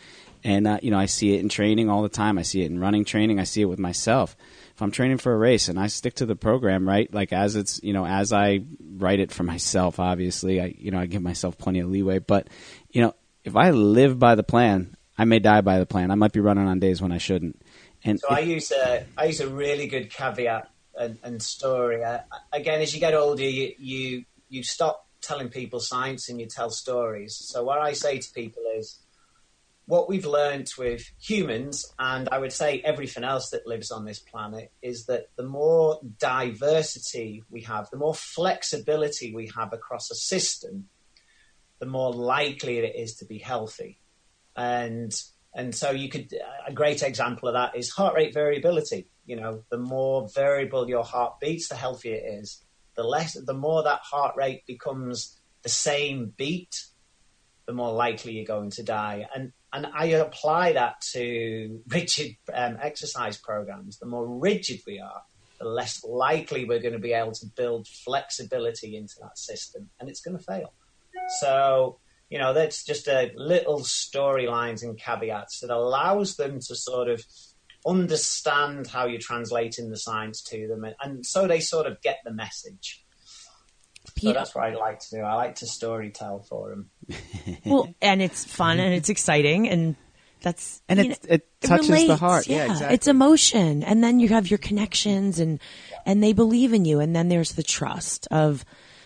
[0.43, 2.37] and, uh, you know, I see it in training all the time.
[2.37, 3.39] I see it in running training.
[3.39, 4.35] I see it with myself.
[4.75, 7.11] If I'm training for a race and I stick to the program, right?
[7.13, 8.61] Like as it's, you know, as I
[8.97, 12.19] write it for myself, obviously, I, you know, I give myself plenty of leeway.
[12.19, 12.49] But,
[12.89, 16.11] you know, if I live by the plan, I may die by the plan.
[16.11, 17.61] I might be running on days when I shouldn't.
[18.03, 22.03] And so if, I use a, I use a really good caveat and, and story.
[22.03, 22.19] Uh,
[22.51, 26.69] again, as you get older, you, you, you stop telling people science and you tell
[26.69, 27.35] stories.
[27.35, 28.99] So what I say to people is,
[29.85, 34.19] what we've learned with humans, and I would say everything else that lives on this
[34.19, 40.15] planet, is that the more diversity we have, the more flexibility we have across a
[40.15, 40.87] system,
[41.79, 43.99] the more likely it is to be healthy.
[44.55, 45.13] And
[45.53, 46.33] and so you could
[46.65, 49.09] a great example of that is heart rate variability.
[49.25, 52.62] You know, the more variable your heart beats, the healthier it is.
[52.95, 56.85] The less, the more that heart rate becomes the same beat,
[57.65, 59.27] the more likely you're going to die.
[59.35, 63.97] And and I apply that to rigid um, exercise programs.
[63.97, 65.23] The more rigid we are,
[65.59, 70.09] the less likely we're going to be able to build flexibility into that system, and
[70.09, 70.73] it's going to fail.
[71.39, 77.09] So, you know, that's just a little storylines and caveats that allows them to sort
[77.09, 77.23] of
[77.85, 82.19] understand how you're translating the science to them, and, and so they sort of get
[82.23, 83.03] the message.
[84.19, 85.21] So that's what I like to do.
[85.21, 86.89] I like to story tell for them.
[87.65, 89.95] well, and it's fun and it's exciting and
[90.43, 92.47] that's and it, know, it touches it the heart.
[92.47, 92.95] Yeah, yeah, exactly.
[92.95, 95.59] It's emotion, and then you have your connections, and
[96.05, 98.65] and they believe in you, and then there's the trust of,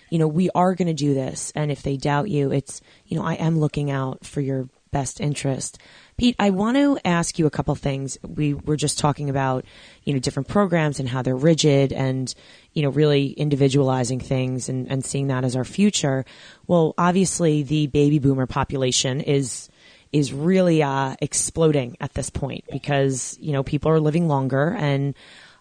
[0.10, 3.18] you know, we are going to do this, and if they doubt you, it's you
[3.18, 5.78] know, I am looking out for your best interest.
[6.18, 8.18] Pete, I want to ask you a couple things.
[8.28, 9.66] We were just talking about,
[10.04, 12.34] you know, different programs and how they're rigid and,
[12.74, 16.26] you know, really individualizing things and, and seeing that as our future.
[16.66, 19.70] Well, obviously the baby boomer population is,
[20.12, 25.14] is really, uh, exploding at this point because, you know, people are living longer and,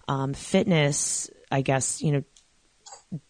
[0.09, 2.25] um, fitness, I guess, you know,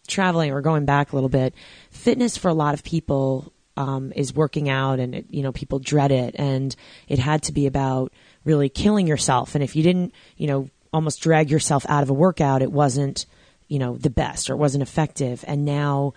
[0.06, 1.54] traveling or going back a little bit,
[1.90, 5.78] fitness for a lot of people um, is working out and it, you know people
[5.78, 6.34] dread it.
[6.38, 6.74] And
[7.08, 8.12] it had to be about
[8.44, 9.54] really killing yourself.
[9.54, 13.26] And if you didn't you know almost drag yourself out of a workout it wasn't
[13.68, 15.44] you know the best or it wasn't effective.
[15.46, 16.14] And now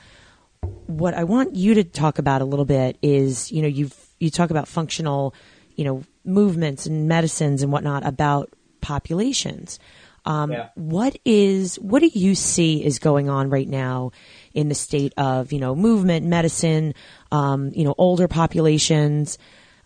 [0.87, 4.29] what I want you to talk about a little bit is you know you you
[4.29, 5.33] talk about functional
[5.75, 9.79] you know movements and medicines and whatnot about populations
[10.25, 10.69] um, yeah.
[10.75, 14.11] What is what do you see is going on right now
[14.53, 16.93] in the state of you know movement, medicine,
[17.31, 19.37] um, you know older populations?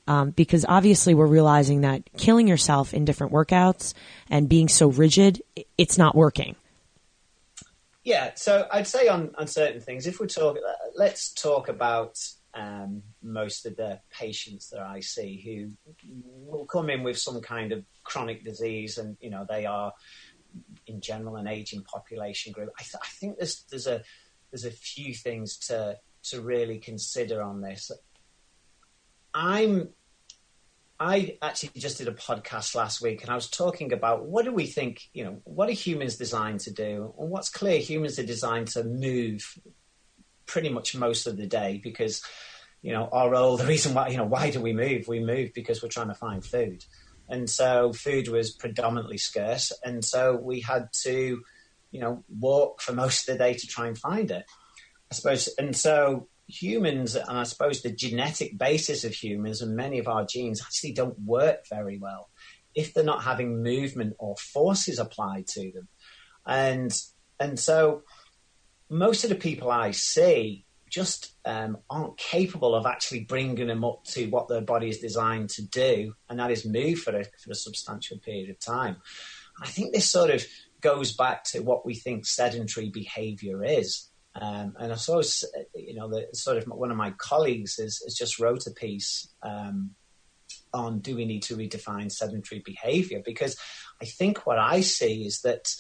[0.06, 3.94] Um, because obviously we're realizing that killing yourself in different workouts
[4.30, 5.42] and being so rigid,
[5.78, 6.58] it's not working.
[8.04, 10.58] Yeah, so I'd say on, on certain things, if we talk,
[10.98, 12.20] let's talk about
[12.54, 17.72] um, most of the patients that I see who will come in with some kind
[17.72, 19.94] of chronic disease, and you know they are
[20.88, 22.70] in general an aging population group.
[22.80, 24.04] I, th- I think there's there's a
[24.52, 27.92] there's a few things to to really consider on this.
[29.34, 29.90] I'm
[31.00, 34.54] I actually just did a podcast last week and I was talking about what do
[34.54, 37.14] we think, you know, what are humans designed to do?
[37.20, 39.60] And what's clear, humans are designed to move
[40.46, 42.22] pretty much most of the day because,
[42.82, 45.08] you know, our role, the reason why, you know, why do we move?
[45.08, 46.86] We move because we're trying to find food.
[47.30, 49.72] And so food was predominantly scarce.
[49.84, 51.42] And so we had to,
[51.92, 54.46] you know, walk for most of the day to try and find it.
[55.12, 55.48] I suppose.
[55.58, 60.26] And so humans, and I suppose the genetic basis of humans and many of our
[60.26, 62.30] genes actually don't work very well
[62.76, 65.88] if they're not having movement or forces applied to them.
[66.46, 66.92] And,
[67.40, 68.04] and so
[68.94, 74.04] most of the people I see just um, aren't capable of actually bringing them up
[74.06, 77.52] to what their body is designed to do, and that is move for a, for
[77.52, 78.98] a substantial period of time.
[79.60, 80.46] I think this sort of
[80.82, 84.10] goes back to what we think sedentary behavior is.
[84.40, 88.14] Um, and I suppose, you know, the, sort of one of my colleagues has, has
[88.14, 89.92] just wrote a piece um,
[90.72, 93.22] on do we need to redefine sedentary behavior?
[93.26, 93.58] Because
[94.02, 95.74] I think what I see is that,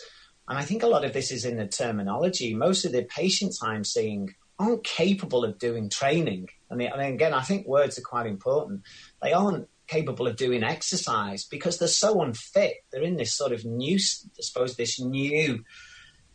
[0.48, 3.62] and I think a lot of this is in the terminology, most of the patients
[3.64, 6.50] I'm seeing aren't capable of doing training.
[6.72, 8.82] Mean, I mean, again, I think words are quite important.
[9.22, 12.78] They aren't capable of doing exercise because they're so unfit.
[12.92, 15.64] They're in this sort of new, I suppose, this new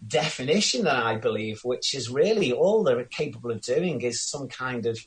[0.07, 4.87] definition that I believe, which is really all they're capable of doing is some kind
[4.87, 4.99] of,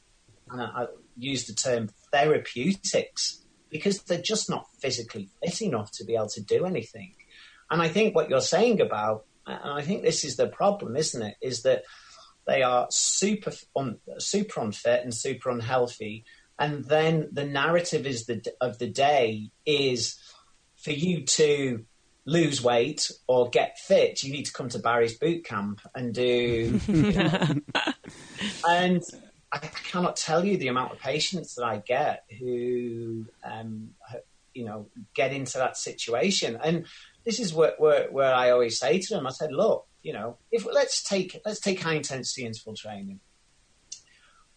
[0.50, 0.88] and I
[1.18, 6.44] use the term therapeutics, because they're just not physically fit enough to be able to
[6.44, 7.16] do anything.
[7.72, 11.22] And I think what you're saying about, and I think this is the problem, isn't
[11.22, 11.84] it, is that
[12.46, 16.26] they are super un, super unfit and super unhealthy.
[16.60, 20.20] And then the narrative is the of the day is
[20.76, 21.86] for you to
[22.26, 26.80] lose weight or get fit, you need to come to Barry's boot camp and do.
[28.68, 29.02] and
[29.52, 33.90] I cannot tell you the amount of patients that I get who, um,
[34.54, 36.60] you know, get into that situation.
[36.64, 36.86] And
[37.24, 40.38] this is where, where, where I always say to them, I said, look, you know,
[40.52, 43.20] if let's take let's take high intensity interval training.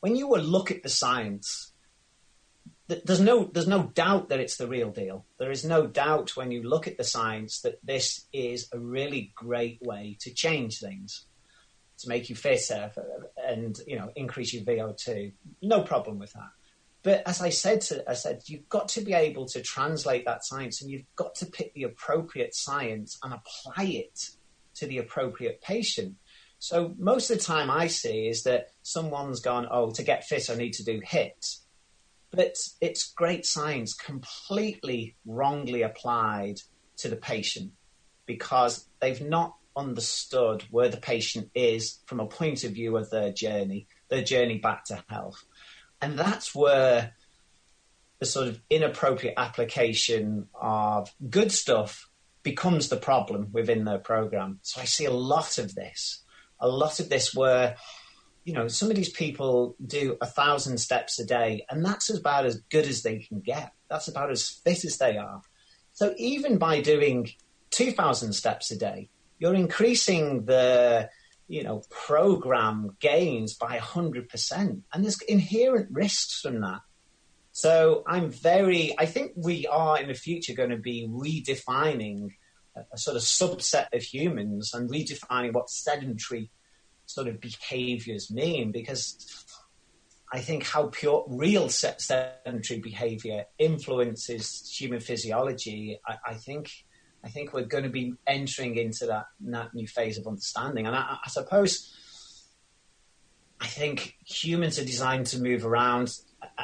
[0.00, 1.72] When you look at the science,
[2.86, 5.24] there's no there's no doubt that it's the real deal.
[5.38, 9.32] There is no doubt when you look at the science that this is a really
[9.34, 11.26] great way to change things,
[11.98, 12.90] to make you fitter
[13.36, 15.32] and you know increase your VO2.
[15.62, 16.50] No problem with that.
[17.04, 20.44] But as I said to I said you've got to be able to translate that
[20.44, 24.30] science and you've got to pick the appropriate science and apply it
[24.76, 26.16] to the appropriate patient.
[26.58, 30.50] So most of the time I see is that someone's gone, oh, to get fit
[30.50, 31.60] I need to do HIIT
[32.34, 36.56] but it's great science completely wrongly applied
[36.96, 37.72] to the patient
[38.26, 43.32] because they've not understood where the patient is from a point of view of their
[43.32, 45.44] journey, their journey back to health.
[46.00, 47.14] And that's where
[48.18, 52.08] the sort of inappropriate application of good stuff
[52.42, 54.58] becomes the problem within their program.
[54.62, 56.22] So I see a lot of this,
[56.60, 57.76] a lot of this where
[58.44, 62.44] you know, some of these people do a thousand steps a day, and that's about
[62.44, 63.72] as good as they can get.
[63.88, 65.40] That's about as fit as they are.
[65.94, 67.30] So even by doing
[67.70, 71.08] 2,000 steps a day, you're increasing the,
[71.48, 74.82] you know, program gains by 100%.
[74.92, 76.80] And there's inherent risks from that.
[77.52, 82.30] So I'm very, I think we are in the future going to be redefining
[82.76, 86.50] a, a sort of subset of humans and redefining what sedentary
[87.06, 89.44] sort of behaviors mean because
[90.32, 96.00] I think how pure real sedentary behavior influences human physiology.
[96.04, 96.72] I, I, think
[97.24, 100.94] I think we're going to be entering into that, that new phase of understanding, and
[100.94, 101.94] I, I suppose
[103.60, 106.14] I think humans are designed to move around.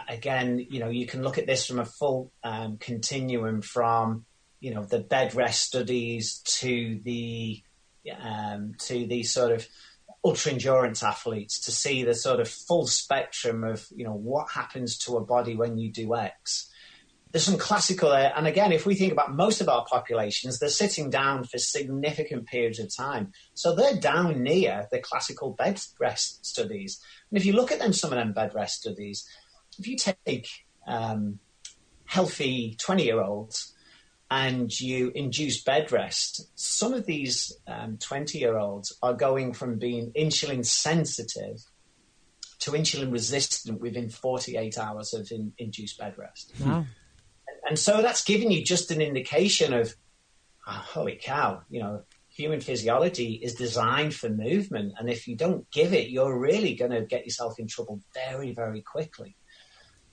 [0.09, 4.27] Again, you know, you can look at this from a full um, continuum from
[4.61, 7.62] you know the bed rest studies to the
[8.23, 9.66] um, to the sort of
[10.25, 14.99] ultra endurance athletes to see the sort of full spectrum of you know what happens
[14.99, 16.70] to a body when you do X.
[17.33, 20.69] There's some classical, uh, and again, if we think about most of our populations, they're
[20.69, 26.45] sitting down for significant periods of time, so they're down near the classical bed rest
[26.45, 27.01] studies.
[27.31, 29.29] And if you look at them, some of them bed rest studies,
[29.79, 30.49] if you take
[30.87, 31.38] um,
[32.05, 33.75] healthy 20 year olds
[34.31, 39.79] and you induce bed rest, some of these 20 um, year olds are going from
[39.79, 41.64] being insulin sensitive
[42.61, 46.53] to insulin resistant within 48 hours of in, induced bed rest.
[46.61, 46.87] Wow.
[47.71, 49.95] And, so that's giving you just an indication of,
[50.67, 54.95] oh, holy cow, you know, human physiology is designed for movement.
[54.99, 58.53] And if you don't give it, you're really going to get yourself in trouble very,
[58.53, 59.37] very quickly.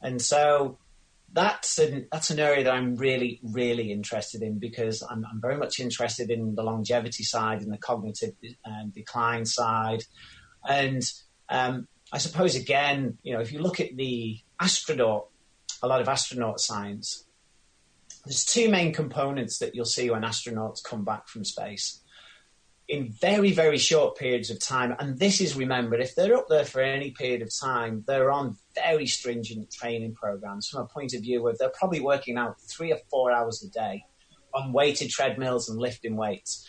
[0.01, 0.77] And so
[1.33, 5.57] that's an that's an area that I'm really really interested in because I'm, I'm very
[5.57, 8.33] much interested in the longevity side and the cognitive
[8.65, 10.03] um, decline side,
[10.67, 11.03] and
[11.49, 15.27] um, I suppose again, you know, if you look at the astronaut,
[15.83, 17.25] a lot of astronaut science,
[18.27, 22.01] there's two main components that you'll see when astronauts come back from space
[22.87, 24.95] in very, very short periods of time.
[24.99, 28.55] And this is remembered if they're up there for any period of time, they're on
[28.75, 32.93] very stringent training programs from a point of view of they're probably working out three
[32.93, 34.05] or four hours a day
[34.53, 36.65] on weighted treadmills and lifting weights.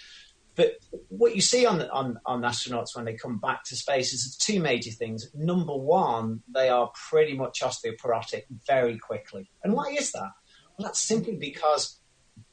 [0.57, 0.73] But
[1.07, 4.61] what you see on, on, on astronauts when they come back to space is two
[4.61, 5.31] major things.
[5.33, 9.53] Number one, they are pretty much osteoporotic very quickly.
[9.63, 10.33] And why is that?
[10.79, 11.99] Well, that's simply because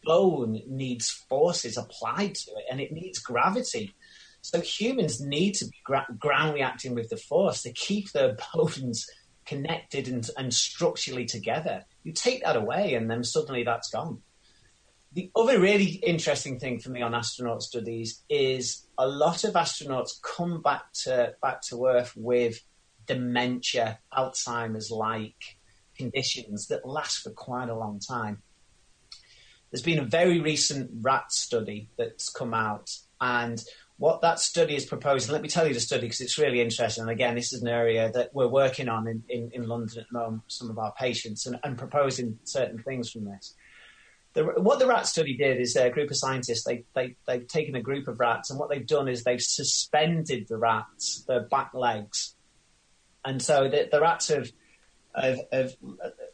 [0.03, 3.93] bone needs forces applied to it and it needs gravity.
[4.41, 9.07] So humans need to be gra- ground reacting with the force to keep their bones
[9.45, 11.85] connected and, and structurally together.
[12.03, 14.21] You take that away, and then suddenly that's gone.
[15.13, 20.21] The other really interesting thing for me on astronaut studies is a lot of astronauts
[20.21, 22.59] come back to back to Earth with
[23.05, 25.57] dementia, Alzheimer's like
[25.95, 28.41] conditions that last for quite a long time.
[29.71, 33.63] There's been a very recent rat study that's come out, and
[33.97, 37.03] what that study is proposing, let me tell you the study because it's really interesting.
[37.03, 40.05] And again, this is an area that we're working on in, in, in London at
[40.11, 43.55] the moment, some of our patients, and, and proposing certain things from this.
[44.33, 47.47] The, what the rat study did is uh, a group of scientists, they, they, they've
[47.47, 51.43] taken a group of rats, and what they've done is they've suspended the rats, their
[51.43, 52.35] back legs.
[53.23, 54.51] And so the, the rats have,
[55.19, 55.73] have, have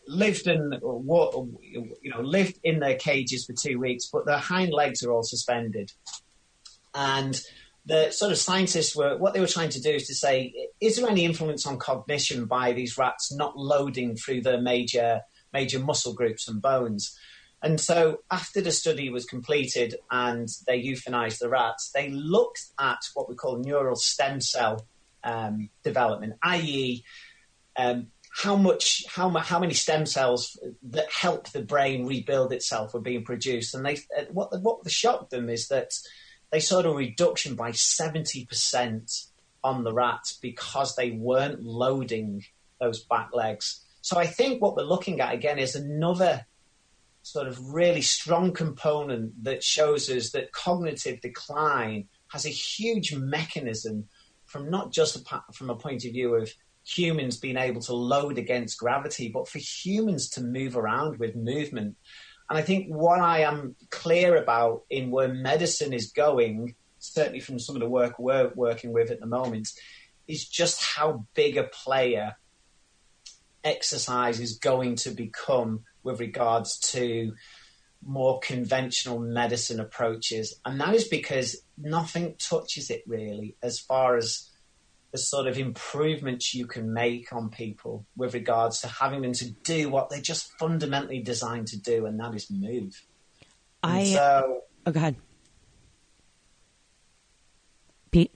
[0.07, 5.03] lived in, you know, lived in their cages for two weeks, but their hind legs
[5.03, 5.91] are all suspended.
[6.93, 7.39] And
[7.85, 10.97] the sort of scientists were what they were trying to do is to say, is
[10.97, 15.21] there any influence on cognition by these rats not loading through the major
[15.53, 17.17] major muscle groups and bones?
[17.63, 22.99] And so after the study was completed and they euthanized the rats, they looked at
[23.13, 24.85] what we call neural stem cell
[25.23, 27.03] um, development, i.e.,
[27.77, 33.01] um, how much, how, how many stem cells that help the brain rebuild itself were
[33.01, 33.75] being produced.
[33.75, 35.91] And they, uh, what, what shocked them is that
[36.51, 39.27] they saw a reduction by 70%
[39.63, 42.45] on the rats because they weren't loading
[42.79, 43.85] those back legs.
[44.01, 46.45] So I think what we're looking at again is another
[47.23, 54.07] sort of really strong component that shows us that cognitive decline has a huge mechanism
[54.45, 56.51] from not just a, from a point of view of
[56.85, 61.95] humans being able to load against gravity, but for humans to move around with movement.
[62.49, 67.59] And I think what I am clear about in where medicine is going, certainly from
[67.59, 69.69] some of the work we're working with at the moment,
[70.27, 72.35] is just how big a player
[73.63, 77.33] exercise is going to become with regards to
[78.03, 80.59] more conventional medicine approaches.
[80.65, 84.49] And that is because nothing touches it really as far as
[85.11, 89.51] the sort of improvements you can make on people with regards to having them to
[89.51, 93.03] do what they're just fundamentally designed to do, and that is move.
[93.83, 95.15] I so, oh, go ahead,
[98.11, 98.33] Pete.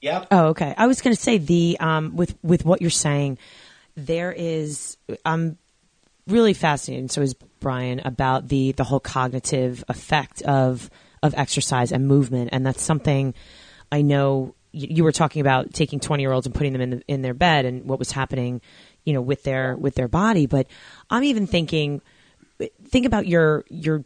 [0.00, 0.28] Yep.
[0.30, 0.74] Oh, okay.
[0.76, 3.38] I was going to say the um, with with what you're saying,
[3.94, 5.58] there is I'm
[6.26, 7.10] really fascinated.
[7.10, 10.88] So is Brian about the the whole cognitive effect of
[11.22, 13.34] of exercise and movement, and that's something
[13.92, 17.02] I know you were talking about taking 20 year olds and putting them in the,
[17.08, 18.60] in their bed and what was happening,
[19.04, 20.46] you know, with their with their body.
[20.46, 20.66] But
[21.08, 22.02] I'm even thinking,
[22.88, 24.04] think about your your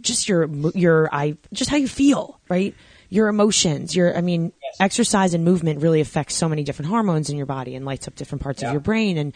[0.00, 2.74] just your your I just how you feel, right?
[3.08, 4.76] Your emotions, your I mean, yes.
[4.80, 8.14] exercise and movement really affects so many different hormones in your body and lights up
[8.14, 8.68] different parts yeah.
[8.68, 9.32] of your brain and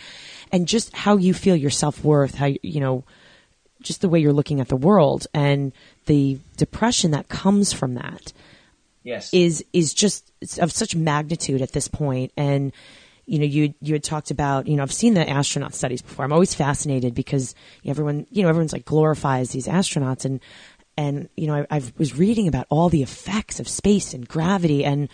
[0.53, 3.05] and just how you feel your self worth, how you know,
[3.81, 5.73] just the way you're looking at the world and
[6.07, 8.33] the depression that comes from that
[9.05, 9.33] yes.
[9.33, 12.33] is is just of such magnitude at this point.
[12.37, 12.73] and
[13.27, 16.25] you know you you had talked about you know I've seen the astronaut studies before.
[16.25, 20.25] I'm always fascinated because everyone you know everyone's like glorifies these astronauts.
[20.25, 20.41] And
[20.97, 24.85] and you know I, I was reading about all the effects of space and gravity.
[24.85, 25.09] And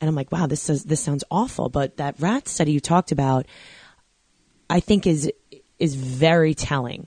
[0.00, 1.68] and I'm like wow this is this sounds awful.
[1.68, 3.46] But that rat study you talked about
[4.68, 5.30] I think is
[5.78, 7.06] is very telling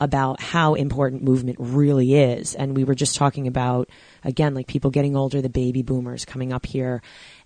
[0.00, 2.54] about how important movement really is.
[2.54, 3.88] And we were just talking about,
[4.24, 7.02] again, like people getting older, the baby boomers coming up here.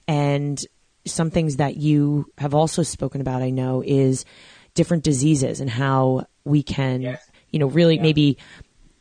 [0.09, 0.61] And
[1.07, 4.25] some things that you have also spoken about, I know, is
[4.75, 7.31] different diseases and how we can, yes.
[7.51, 8.03] you know, really yeah.
[8.03, 8.39] maybe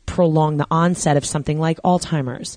[0.06, 2.56] prolong the onset of something like Alzheimer's.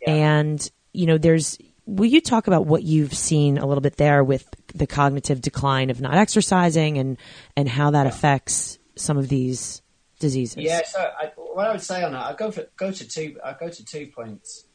[0.00, 0.14] Yeah.
[0.14, 4.22] And, you know, there's, will you talk about what you've seen a little bit there
[4.22, 7.16] with the cognitive decline of not exercising and,
[7.56, 8.08] and how that yeah.
[8.08, 9.81] affects some of these
[10.22, 10.56] diseases?
[10.56, 13.38] Yeah, so I, what I would say on that, I go for go to two.
[13.44, 14.66] I go to two points.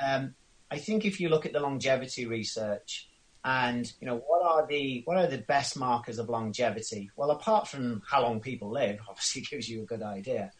[0.00, 0.34] Um,
[0.70, 3.08] I think if you look at the longevity research,
[3.44, 7.10] and you know what are the what are the best markers of longevity?
[7.16, 10.52] Well, apart from how long people live, obviously gives you a good idea.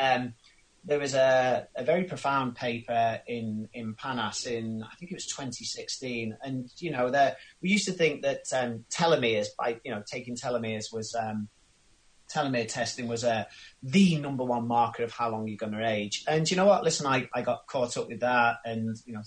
[0.00, 0.34] Um,
[0.84, 5.26] there was a, a, very profound paper in in PNAS in I think it was
[5.26, 10.02] 2016, and you know there we used to think that um, telomeres by you know
[10.06, 11.48] taking telomeres was um,
[12.32, 13.44] telomere testing was uh,
[13.82, 16.24] the number one marker of how long you're going to age.
[16.26, 16.84] And you know what?
[16.84, 19.22] Listen, I, I got caught up with that and, you know,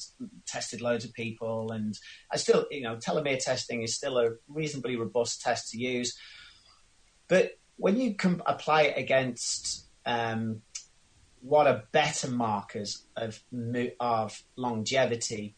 [0.46, 1.72] tested loads of people.
[1.72, 1.98] And
[2.32, 6.18] I still, you know, telomere testing is still a reasonably robust test to use.
[7.28, 10.62] But when you can apply it against um,
[11.42, 13.42] what are better markers of,
[14.00, 15.56] of longevity,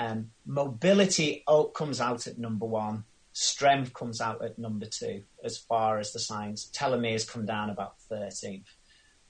[0.00, 1.42] Um, mobility
[1.74, 3.02] comes out at number one.
[3.40, 6.68] Strength comes out at number two, as far as the science.
[6.74, 8.64] Telomeres come down about 13th.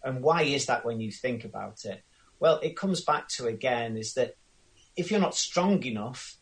[0.02, 2.00] And why is that when you think about it?
[2.40, 4.36] Well, it comes back to again is that
[4.96, 6.38] if you're not strong enough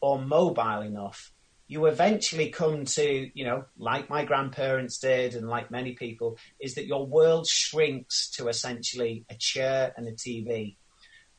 [0.00, 1.30] or mobile enough,
[1.68, 6.74] you eventually come to, you know, like my grandparents did and like many people, is
[6.74, 10.74] that your world shrinks to essentially a chair and a TV.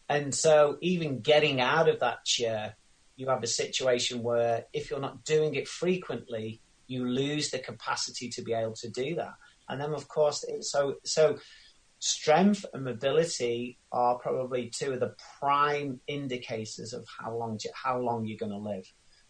[0.07, 2.77] And so even getting out of that chair,
[3.17, 8.29] you have a situation where if you're not doing it frequently, you lose the capacity
[8.29, 9.33] to be able to do that.
[9.67, 11.39] And then of course, so, so
[11.99, 18.25] strength and mobility are probably two of the prime indicators of how long, how long
[18.25, 18.85] you're going to live.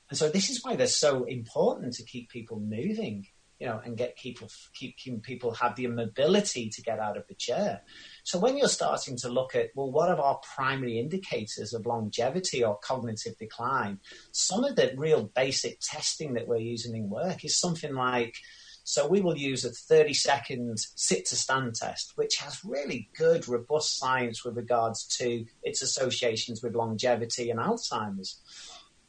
[0.09, 3.25] And so this is why they're so important to keep people moving,
[3.59, 7.25] you know, and get people keep, keep people have the mobility to get out of
[7.27, 7.81] the chair.
[8.27, 12.61] So when you're starting to look at well, what are our primary indicators of longevity
[12.61, 14.01] or cognitive decline?
[14.33, 18.35] Some of the real basic testing that we're using in work is something like
[18.83, 23.47] so we will use a 30 second sit to stand test, which has really good,
[23.47, 28.41] robust science with regards to its associations with longevity and Alzheimer's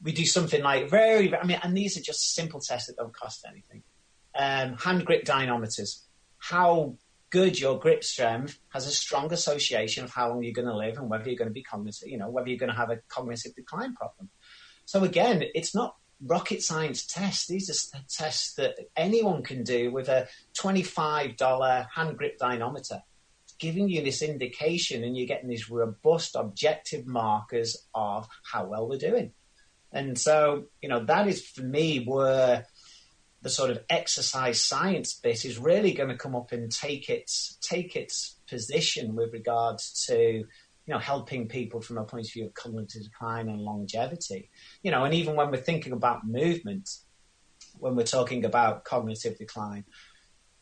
[0.00, 3.12] we do something like very, I mean, and these are just simple tests that don't
[3.12, 3.82] cost anything.
[4.32, 6.04] Um, hand grip dynamometers.
[6.38, 6.94] How
[7.30, 10.96] good your grip strength has a strong association of how long you're going to live
[10.98, 13.00] and whether you're going to be cognitive, you know, whether you're going to have a
[13.08, 14.30] cognitive decline problem.
[14.84, 17.46] So again, it's not rocket science tests.
[17.46, 23.02] These are tests that anyone can do with a $25 hand grip dynamometer,
[23.58, 28.98] giving you this indication and you're getting these robust objective markers of how well we're
[28.98, 29.32] doing.
[29.92, 32.66] And so, you know, that is for me where
[33.48, 37.56] the sort of exercise science bit is really going to come up and take its
[37.62, 40.44] take its position with regards to you
[40.86, 44.50] know helping people from a point of view of cognitive decline and longevity.
[44.82, 46.90] You know, and even when we're thinking about movement,
[47.78, 49.84] when we're talking about cognitive decline,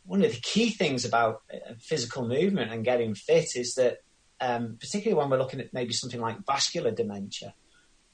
[0.04, 3.98] one of the key things about uh, physical movement and getting fit is that,
[4.40, 7.52] um, particularly when we're looking at maybe something like vascular dementia,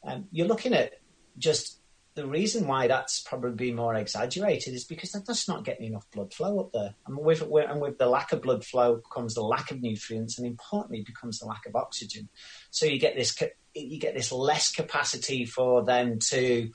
[0.02, 0.94] um, you're looking at
[1.36, 1.78] just
[2.14, 6.34] the reason why that's probably more exaggerated is because they're just not getting enough blood
[6.34, 6.94] flow up there.
[7.06, 10.46] And with, and with the lack of blood flow comes the lack of nutrients, and
[10.46, 12.28] importantly, becomes the lack of oxygen.
[12.70, 13.40] So you get this
[13.74, 16.70] you get this less capacity for them to,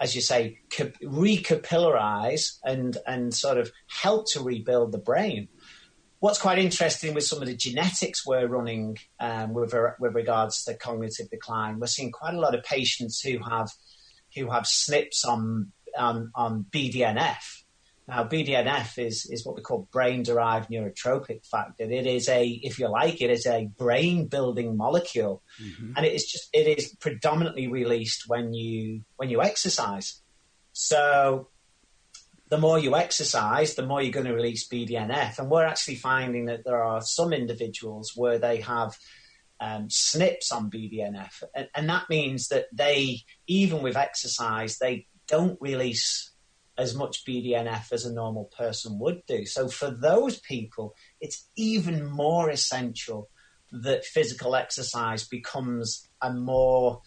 [0.00, 5.48] as you say, recapillarize and and sort of help to rebuild the brain.
[6.18, 10.74] What's quite interesting with some of the genetics we're running um, with, with regards to
[10.74, 13.70] cognitive decline, we're seeing quite a lot of patients who have
[14.34, 17.62] who have SNPs on on, on BDNF.
[18.06, 21.84] Now, BDNF is, is what we call brain derived neurotrophic factor.
[21.84, 25.42] It is a, if you like, it is a brain building molecule.
[25.62, 25.92] Mm-hmm.
[25.96, 30.20] And it is just, it is predominantly released when you, when you exercise.
[30.72, 31.48] So
[32.50, 35.38] the more you exercise, the more you're going to release BDNF.
[35.38, 38.98] And we're actually finding that there are some individuals where they have
[39.64, 41.42] um, SNPs on BDNF.
[41.54, 46.32] And, and that means that they, even with exercise, they don't release
[46.76, 49.46] as much BDNF as a normal person would do.
[49.46, 53.30] So for those people, it's even more essential
[53.72, 57.00] that physical exercise becomes a more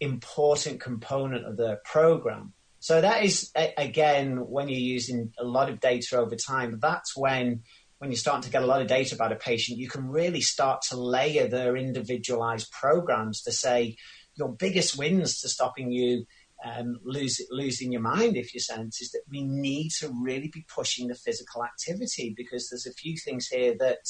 [0.00, 2.52] important component of their program.
[2.80, 6.80] So that is again when you're using a lot of data over time.
[6.80, 7.62] That's when
[8.02, 10.40] when you're starting to get a lot of data about a patient, you can really
[10.40, 13.94] start to layer their individualized programs to say
[14.34, 16.24] your biggest wins to stopping you
[16.64, 20.66] um, lose, losing your mind, if you sense, is that we need to really be
[20.74, 24.00] pushing the physical activity because there's a few things here that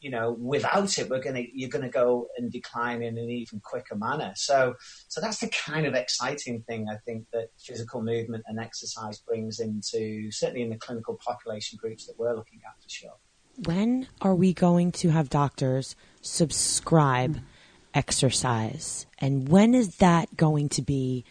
[0.00, 3.94] you know, without it, we're gonna you're gonna go and decline in an even quicker
[3.94, 4.32] manner.
[4.34, 4.74] So,
[5.08, 9.60] so that's the kind of exciting thing I think that physical movement and exercise brings
[9.60, 13.16] into certainly in the clinical population groups that we're looking at for sure.
[13.64, 17.44] When are we going to have doctors subscribe mm-hmm.
[17.94, 21.24] exercise, and when is that going to be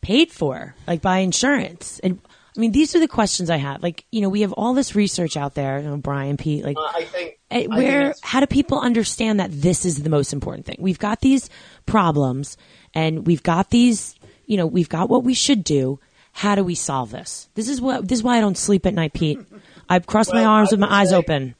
[0.00, 2.00] paid for, like by insurance?
[2.00, 2.20] And
[2.58, 3.82] I mean, these are the questions I have.
[3.84, 6.76] Like, you know, we have all this research out there, you know, Brian, Pete, like,
[6.76, 10.66] uh, I think Eh, where how do people understand that this is the most important
[10.66, 10.76] thing?
[10.78, 11.48] We've got these
[11.86, 12.58] problems
[12.92, 15.98] and we've got these you know we've got what we should do.
[16.32, 17.48] How do we solve this?
[17.54, 19.38] This is what this is why i don't sleep at night pete.
[19.88, 21.54] I've crossed well, my arms with my eyes open.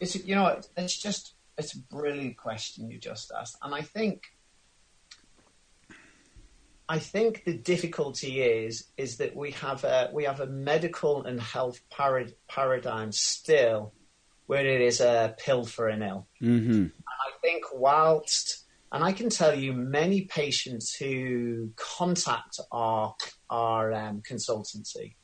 [0.00, 3.56] it's you know it's just it's a brilliant question you just asked.
[3.62, 4.24] And i think
[6.90, 11.40] I think the difficulty is is that we have a we have a medical and
[11.40, 13.94] health parad- paradigm still
[14.46, 16.26] where it is a pill for an ill.
[16.42, 16.86] Mm-hmm.
[17.06, 23.14] I think whilst And I can tell you many patients who contact our,
[23.48, 25.14] our um, consultancy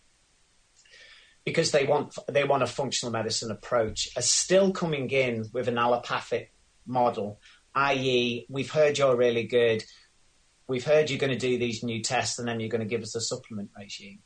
[1.45, 5.79] because they want, they want a functional medicine approach are still coming in with an
[5.79, 6.53] allopathic
[6.87, 7.41] model,
[7.75, 9.83] i.e., we've heard you're really good.
[10.69, 13.03] We've heard you're going to do these new tests and then you're going to give
[13.03, 14.21] us a supplement regime.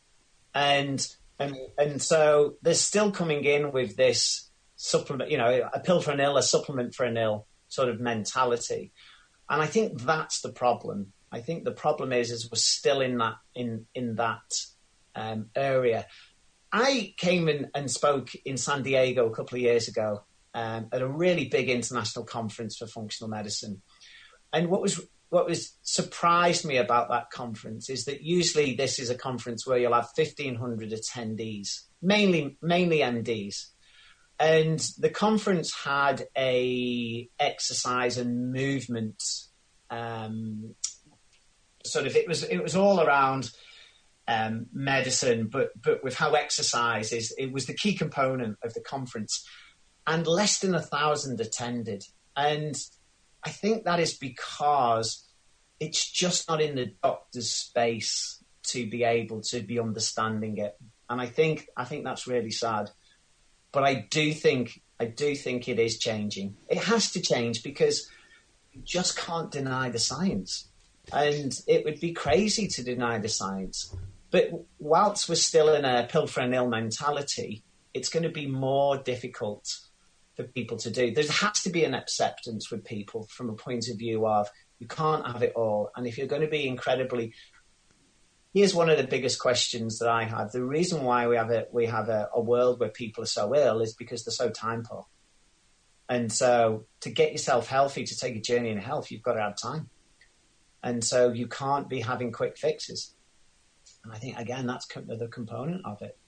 [0.54, 1.06] And,
[1.38, 6.12] and, and so they're still coming in with this supplement, you know, a pill for
[6.12, 8.92] an ill, a supplement for an ill sort of mentality.
[9.48, 11.12] And I think that's the problem.
[11.30, 14.64] I think the problem is, is we're still in that, in, in that
[15.14, 16.06] um, area.
[16.72, 20.24] I came in and spoke in San Diego a couple of years ago
[20.54, 23.82] um, at a really big international conference for functional medicine.
[24.52, 25.00] And what was
[25.30, 29.78] what was surprised me about that conference is that usually this is a conference where
[29.78, 33.66] you'll have 1500 attendees mainly mainly mds
[34.38, 39.22] and the conference had a exercise and movement
[39.90, 40.74] um,
[41.84, 43.50] sort of it was it was all around
[44.30, 48.80] um, medicine but but with how exercise is it was the key component of the
[48.80, 49.44] conference.
[50.06, 52.04] And less than a thousand attended.
[52.36, 52.74] And
[53.42, 55.26] I think that is because
[55.78, 60.76] it's just not in the doctor's space to be able to be understanding it.
[61.08, 62.90] And I think I think that's really sad.
[63.72, 66.56] But I do think I do think it is changing.
[66.68, 68.08] It has to change because
[68.72, 70.68] you just can't deny the science.
[71.12, 73.94] And it would be crazy to deny the science.
[74.30, 77.64] But whilst we're still in a pill for an ill mentality,
[77.94, 79.80] it's going to be more difficult
[80.42, 81.12] for people to do.
[81.12, 84.86] There has to be an acceptance with people from a point of view of you
[84.86, 85.90] can't have it all.
[85.96, 87.34] And if you're going to be incredibly
[88.52, 90.52] here's one of the biggest questions that I have.
[90.52, 93.54] The reason why we have a we have a, a, world where people are so
[93.54, 95.06] ill is because they're so time poor.
[96.08, 99.42] And so to get yourself healthy, to take a journey in health, you've got to
[99.42, 99.88] have time.
[100.82, 103.14] And so you can't be having quick fixes.
[104.02, 106.18] And I think again that's the component of it.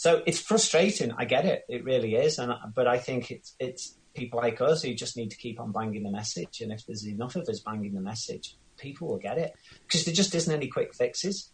[0.00, 1.12] So it's frustrating.
[1.18, 1.66] I get it.
[1.68, 2.38] It really is.
[2.38, 5.72] And but I think it's it's people like us who just need to keep on
[5.72, 6.62] banging the message.
[6.62, 9.52] And if there's enough of us banging the message, people will get it
[9.86, 11.52] because there just isn't any quick fixes.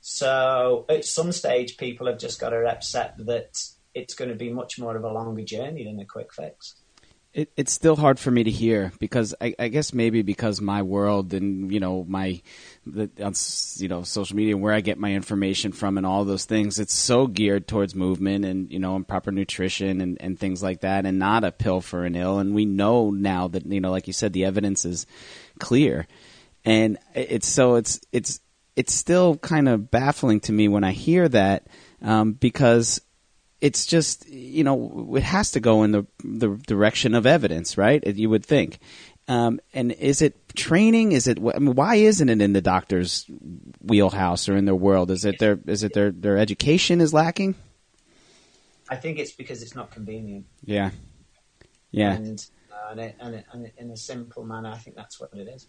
[0.00, 3.62] So at some stage, people have just got to accept that
[3.94, 6.74] it's going to be much more of a longer journey than a quick fix.
[7.32, 10.82] It, it's still hard for me to hear because I, I, guess maybe because my
[10.82, 12.42] world and you know my
[12.84, 13.08] the,
[13.76, 16.92] you know social media where I get my information from and all those things it's
[16.92, 21.06] so geared towards movement and you know and proper nutrition and, and things like that
[21.06, 22.40] and not a pill for an ill.
[22.40, 25.06] And we know now that you know like you said the evidence is
[25.60, 26.08] clear.
[26.64, 28.40] And it's so it's it's
[28.74, 31.66] it's still kind of baffling to me when I hear that
[32.02, 33.00] um, because
[33.60, 38.04] it's just you know it has to go in the the direction of evidence, right?
[38.06, 38.78] You would think.
[39.28, 41.12] Um, and is it training?
[41.12, 43.26] Is it I mean, why isn't it in the doctor's
[43.80, 45.10] wheelhouse or in their world?
[45.10, 47.54] Is it their is it their their education is lacking?
[48.88, 50.46] I think it's because it's not convenient.
[50.64, 50.90] Yeah,
[51.92, 52.14] yeah.
[52.14, 55.68] And, uh, and, and, and in a simple manner, I think that's what it is.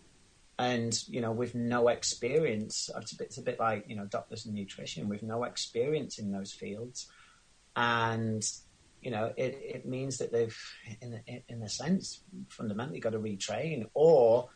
[0.57, 4.05] And you know, with no experience, it's a bit, it's a bit like you know
[4.05, 7.07] doctors and nutrition with no experience in those fields
[7.75, 8.43] and
[9.01, 10.57] you know it, it means that they've
[11.01, 14.49] in a, in a sense fundamentally got to retrain or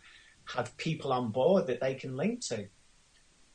[0.53, 2.67] have people on board that they can link to.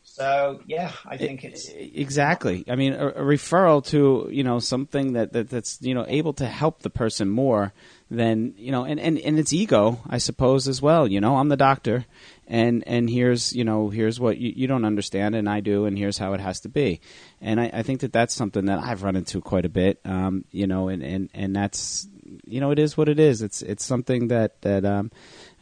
[0.03, 2.65] So yeah i think it's exactly.
[2.69, 6.33] I mean a, a referral to you know something that, that that's you know able
[6.35, 7.73] to help the person more
[8.11, 11.37] than you know and, and and it's ego i suppose as well you know?
[11.37, 12.07] I'm the doctor
[12.47, 15.97] and and here's you know here's what you, you don't understand and I do and
[15.97, 17.01] here's how it has to be.
[17.41, 20.45] And I, I think that that's something that I've run into quite a bit um,
[20.51, 22.09] you know and, and and that's
[22.45, 23.43] you know it is what it is.
[23.43, 25.11] It's it's something that that um,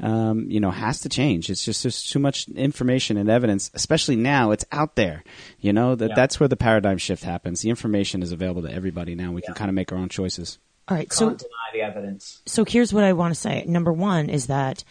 [0.01, 1.51] um, you know has to change.
[1.51, 5.23] It's just there's too much information and evidence especially now it's out there
[5.61, 5.95] you know?
[5.95, 6.15] That yeah.
[6.15, 7.61] that's where the paradigm shift happens.
[7.61, 9.33] The information is available to everybody now.
[9.33, 9.47] We yeah.
[9.47, 10.59] can kind of make our own choices
[10.89, 13.93] all right Can't so deny the evidence so here's what I want to say number
[13.93, 14.85] one is that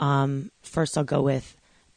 [0.00, 1.54] um, first, I'll go with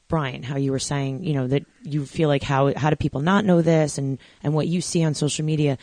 [0.09, 3.21] Brian, how you were saying, you know, that you feel like how how do people
[3.21, 5.77] not know this, and and what you see on social media.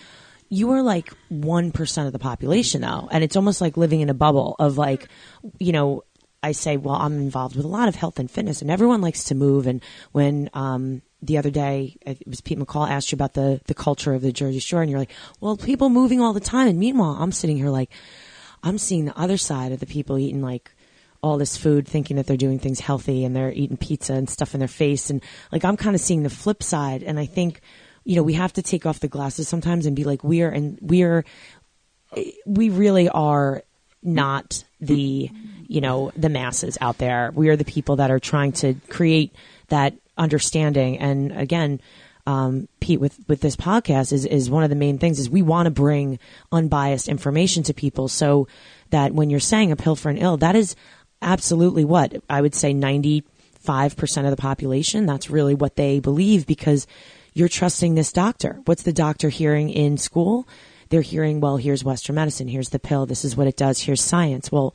[0.50, 4.10] You are like one percent of the population, though, and it's almost like living in
[4.10, 5.08] a bubble of like,
[5.58, 6.04] you know,
[6.42, 9.24] I say, well, I'm involved with a lot of health and fitness, and everyone likes
[9.24, 9.66] to move.
[9.66, 13.60] And when um, the other day, uh, it was Pete McCall asked you about the
[13.66, 16.68] the culture of the Jersey Shore, and you're like, well, people moving all the time.
[16.68, 17.90] And meanwhile, I'm sitting here like,
[18.62, 20.72] I'm seeing the other side of the people eating like
[21.22, 24.54] all this food thinking that they're doing things healthy and they're eating pizza and stuff
[24.54, 25.10] in their face.
[25.10, 27.02] And like, I'm kind of seeing the flip side.
[27.02, 27.60] And I think,
[28.04, 30.48] you know, we have to take off the glasses sometimes and be like, we are,
[30.48, 31.24] and we are,
[32.46, 33.62] we really are
[34.02, 35.30] not the,
[35.66, 37.32] you know, the masses out there.
[37.34, 39.34] We are the people that are trying to create
[39.68, 40.98] that understanding.
[40.98, 41.80] And again,
[42.26, 45.42] um, Pete, with, with this podcast is, is one of the main things is we
[45.42, 46.18] want to bring
[46.52, 48.46] unbiased information to people so
[48.90, 50.76] that when you're saying a pill for an ill, that is
[51.22, 53.24] absolutely what I would say 95%
[54.24, 55.06] of the population.
[55.06, 56.86] That's really what they believe because
[57.34, 58.60] you're trusting this doctor.
[58.64, 60.46] What's the doctor hearing in school?
[60.90, 62.48] They're hearing, well, here's Western medicine.
[62.48, 63.06] Here's the pill.
[63.06, 63.80] This is what it does.
[63.80, 64.50] Here's science.
[64.50, 64.74] Well,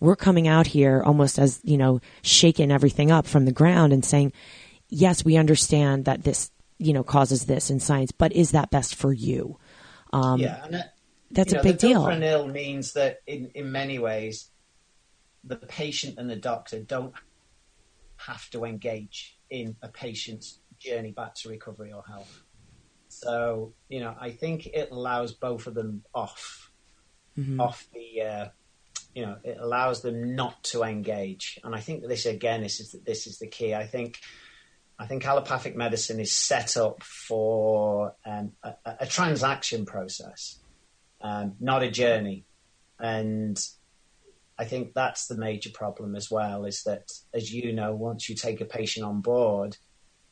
[0.00, 4.04] we're coming out here almost as, you know, shaking everything up from the ground and
[4.04, 4.32] saying,
[4.88, 8.94] yes, we understand that this, you know, causes this in science, but is that best
[8.94, 9.58] for you?
[10.12, 10.66] Um, yeah.
[10.70, 10.94] That,
[11.30, 12.06] that's a know, big the deal.
[12.06, 14.50] Ill means that in, in many ways,
[15.42, 17.14] the patient and the doctor don't
[18.16, 22.42] have to engage in a patient's journey back to recovery or health.
[23.08, 26.70] So, you know, I think it allows both of them off,
[27.38, 27.60] mm-hmm.
[27.60, 28.48] off the, uh,
[29.14, 31.60] you know, it allows them not to engage.
[31.62, 33.74] And I think this again, this is this is the key.
[33.74, 34.18] I think,
[34.98, 40.60] I think allopathic medicine is set up for um, a, a, transaction process,
[41.20, 42.44] um, not a journey.
[43.00, 43.58] And
[44.56, 46.64] I think that's the major problem as well.
[46.64, 49.76] Is that, as you know, once you take a patient on board,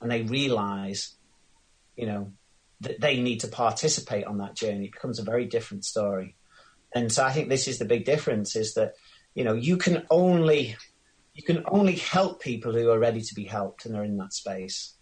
[0.01, 1.17] and they realize,
[1.97, 2.33] you know,
[2.81, 6.37] that they need to participate on that journey, it becomes a very different story.
[6.95, 8.95] And so I think this is the big difference is that,
[9.35, 10.77] you know, you can only
[11.35, 14.33] you can only help people who are ready to be helped and are in that
[14.33, 14.95] space.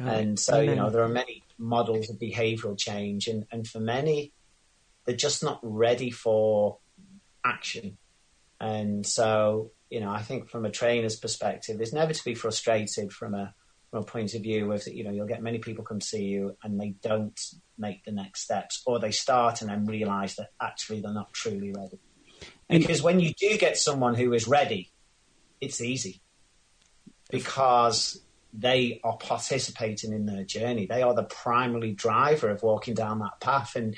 [0.00, 0.68] Oh, and so, amen.
[0.68, 4.32] you know, there are many models of behavioral change and, and for many,
[5.04, 6.78] they're just not ready for
[7.44, 7.98] action.
[8.60, 13.12] And so, you know, I think from a trainer's perspective, it's never to be frustrated
[13.12, 13.54] from a
[13.90, 16.54] from a point of view of you know you'll get many people come see you
[16.62, 17.40] and they don't
[17.78, 21.72] make the next steps or they start and then realize that actually they're not truly
[21.72, 21.98] ready
[22.68, 24.90] because when you do get someone who is ready
[25.60, 26.20] it's easy
[27.30, 30.86] because they are participating in their journey.
[30.86, 33.76] They are the primary driver of walking down that path.
[33.76, 33.94] And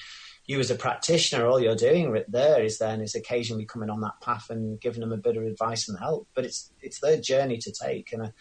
[0.47, 4.21] you as a practitioner all you're doing there is then is occasionally coming on that
[4.21, 6.29] path and giving them a bit of advice and help.
[6.35, 8.13] But it's it's their journey to take.
[8.13, 8.33] And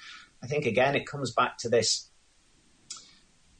[0.43, 2.09] I think again it comes back to this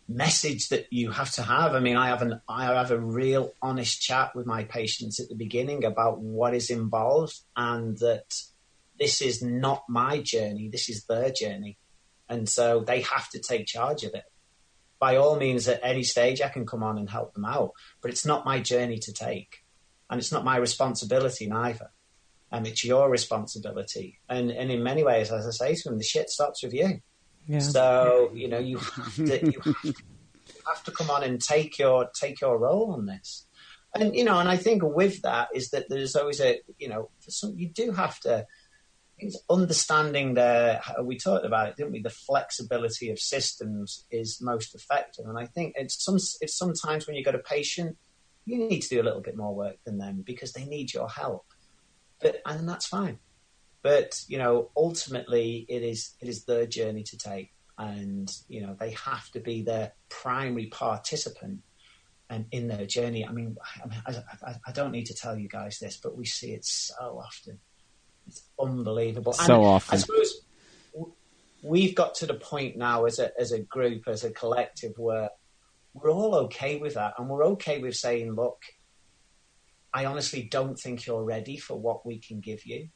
[0.09, 1.75] message that you have to have.
[1.75, 5.29] I mean, I have an I have a real honest chat with my patients at
[5.29, 8.33] the beginning about what is involved and that
[8.99, 11.77] this is not my journey, this is their journey.
[12.27, 14.25] And so they have to take charge of it.
[14.99, 17.71] By all means, at any stage, I can come on and help them out,
[18.01, 19.63] but it's not my journey to take.
[20.09, 21.91] And it's not my responsibility neither
[22.51, 24.19] and it's your responsibility.
[24.27, 27.01] And and in many ways, as I say to them, the shit starts with you.
[27.47, 27.59] Yeah.
[27.59, 29.45] So you know you have to
[29.83, 29.93] you
[30.67, 33.45] have to come on and take your take your role on this.
[33.93, 37.09] And you know, and I think with that is that there's always a you know
[37.21, 38.45] some, you do have to
[39.49, 45.25] understanding the we talked about it didn't we the flexibility of systems is most effective
[45.25, 47.97] and i think it's some it's sometimes when you've got a patient
[48.45, 51.09] you need to do a little bit more work than them because they need your
[51.09, 51.45] help
[52.19, 53.19] but and that's fine.
[53.81, 58.75] But you know, ultimately, it is it is their journey to take, and you know,
[58.79, 61.59] they have to be their primary participant
[62.29, 63.25] and in their journey.
[63.25, 63.55] I mean,
[64.05, 67.19] I, I, I, don't need to tell you guys this, but we see it so
[67.25, 67.59] often.
[68.29, 69.33] It's unbelievable.
[69.33, 69.95] So and often.
[69.95, 70.41] I suppose
[71.61, 75.29] we've got to the point now as a as a group, as a collective, where
[75.93, 78.61] we're all okay with that, and we're okay with saying, look,
[79.93, 82.89] I honestly don't think you're ready for what we can give you.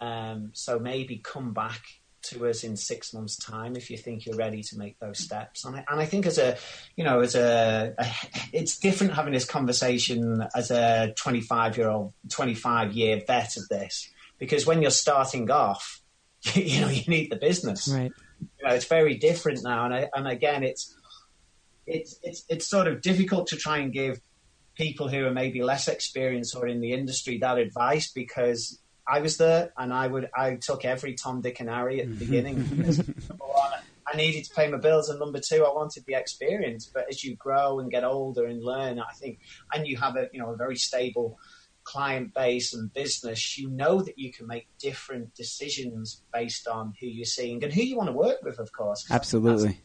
[0.00, 1.80] Um, so maybe come back
[2.22, 5.64] to us in six months' time if you think you're ready to make those steps.
[5.64, 6.56] And I, and I think as a,
[6.96, 8.06] you know, as a, a,
[8.52, 14.10] it's different having this conversation as a 25 year old, 25 year vet of this,
[14.42, 16.02] because when you're starting off,
[16.54, 17.86] you know, you need the business.
[17.86, 18.10] Right.
[18.40, 19.84] You know, it's very different now.
[19.84, 20.92] And I, and again, it's,
[21.86, 24.20] it's, it's, it's sort of difficult to try and give
[24.74, 29.36] people who are maybe less experienced or in the industry that advice because I was
[29.36, 32.18] there and I would I took every Tom, Dick, and Harry at the mm-hmm.
[32.18, 32.56] beginning
[33.28, 33.72] number one,
[34.12, 36.90] I needed to pay my bills, and number two, I wanted the experience.
[36.92, 39.38] But as you grow and get older and learn, I think,
[39.72, 41.38] and you have a you know a very stable
[41.84, 47.06] client base and business, you know that you can make different decisions based on who
[47.06, 49.06] you're seeing and who you want to work with, of course.
[49.10, 49.80] Absolutely.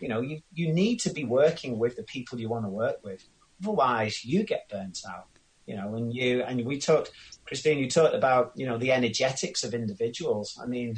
[0.00, 3.04] You know, you, you need to be working with the people you want to work
[3.04, 3.26] with.
[3.62, 5.26] Otherwise, you get burnt out.
[5.66, 7.12] You know, and you and we talked,
[7.44, 7.78] Christine.
[7.78, 10.58] You talked about you know the energetics of individuals.
[10.60, 10.96] I mean,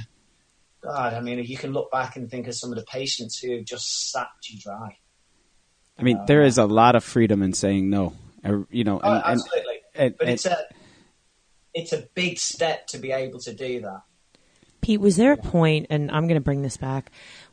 [0.83, 3.63] God, I mean, you can look back and think of some of the patients who
[3.63, 4.97] just sapped you dry.
[5.99, 8.15] I mean, uh, there is a lot of freedom in saying no.
[8.45, 9.72] Er, you know, and, oh, absolutely.
[9.72, 10.67] And, and, but it's a
[11.75, 14.03] it's a big step to be able to do that.
[14.81, 17.11] Pete, was there a point, and I'm going to bring this back,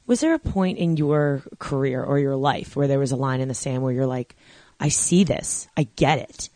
[0.08, 3.40] was there a point in your career or your life where there was a line
[3.42, 4.36] in the sand where you're like,
[4.80, 6.50] I see this, I get it?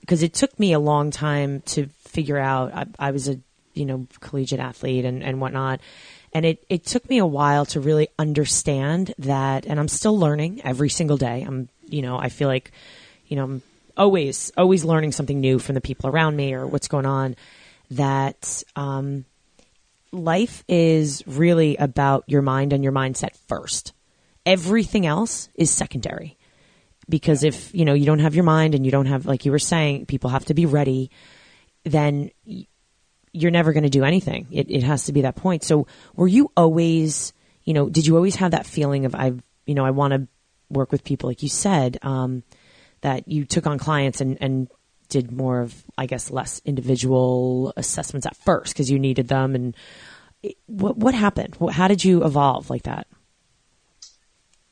[0.00, 2.72] Because it took me a long time to figure out.
[2.72, 3.40] I, I was a
[3.74, 5.80] you know collegiate athlete and, and whatnot,
[6.32, 9.66] and it it took me a while to really understand that.
[9.66, 11.42] And I'm still learning every single day.
[11.46, 12.72] I'm you know I feel like
[13.26, 13.62] you know I'm
[14.00, 17.36] always always learning something new from the people around me or what's going on.
[17.92, 19.24] That um,
[20.10, 23.92] life is really about your mind and your mindset first.
[24.46, 26.36] Everything else is secondary.
[27.08, 29.50] Because if, you know, you don't have your mind and you don't have, like you
[29.50, 31.10] were saying, people have to be ready,
[31.82, 32.30] then
[33.32, 34.46] you're never going to do anything.
[34.52, 35.64] It, it has to be that point.
[35.64, 37.32] So were you always,
[37.64, 39.32] you know, did you always have that feeling of, I,
[39.66, 40.28] you know, I want to
[40.68, 42.44] work with people, like you said, um,
[43.02, 44.68] that you took on clients and, and
[45.08, 49.54] did more of, I guess, less individual assessments at first because you needed them.
[49.54, 49.76] And
[50.66, 51.56] what what happened?
[51.70, 53.06] How did you evolve like that?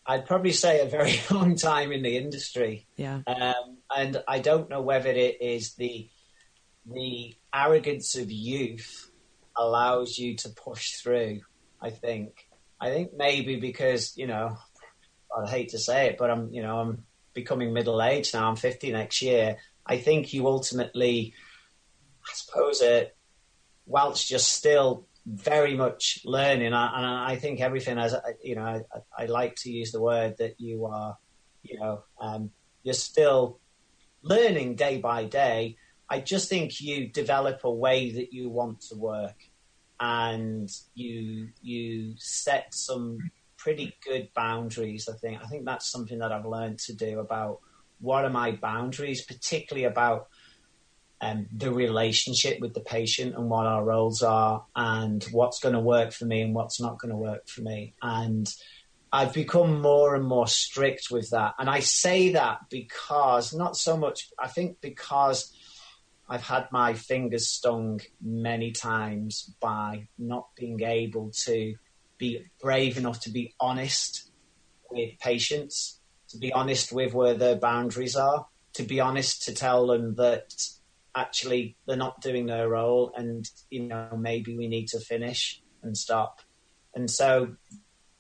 [0.07, 2.87] I'd probably say a very long time in the industry.
[2.97, 3.21] Yeah.
[3.27, 6.09] Um, and I don't know whether it is the
[6.91, 9.11] the arrogance of youth
[9.55, 11.41] allows you to push through.
[11.81, 12.47] I think.
[12.81, 14.57] I think maybe because you know,
[15.37, 17.05] I hate to say it, but I'm you know I'm
[17.41, 18.49] becoming middle aged now.
[18.49, 19.57] I'm 50 next year.
[19.87, 21.35] I think you ultimately,
[22.29, 23.17] I suppose, it,
[23.87, 28.83] whilst you're still very much learning, and I think everything as you know, I,
[29.23, 31.19] I, like to use the word that you are,
[31.63, 32.51] you know, um,
[32.83, 33.61] you're still
[34.23, 35.77] learning day by day.
[36.09, 39.37] I just think you develop a way that you want to work,
[40.01, 45.09] and you you set some pretty good boundaries.
[45.09, 47.61] I think I think that's something that I've learned to do about
[48.01, 50.29] what are my boundaries, particularly about
[51.21, 55.81] um, the relationship with the patient and what our roles are and what's going to
[55.81, 57.95] work for me and what's not going to work for me.
[58.01, 58.49] And
[59.13, 61.55] I've become more and more strict with that.
[61.59, 65.53] And I say that because, not so much, I think because
[66.29, 71.75] I've had my fingers stung many times by not being able to
[72.19, 74.31] be brave enough to be honest
[74.91, 75.99] with patients
[76.29, 80.55] to be honest with where their boundaries are, to be honest to tell them that
[81.15, 85.97] actually they're not doing their role and you know maybe we need to finish and
[85.97, 86.41] stop.
[86.95, 87.57] And so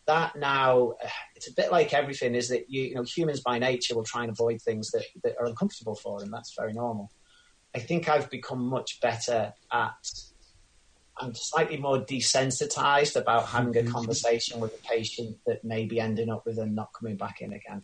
[0.06, 0.94] that now
[1.36, 4.22] it's a bit like everything is that you, you know humans by nature will try
[4.22, 6.30] and avoid things that, that are uncomfortable for them.
[6.30, 7.10] That's very normal.
[7.74, 10.10] I think I've become much better at
[11.20, 13.92] I'm slightly more desensitized about having a mm-hmm.
[13.92, 17.52] conversation with a patient that may be ending up with them not coming back in
[17.52, 17.82] again.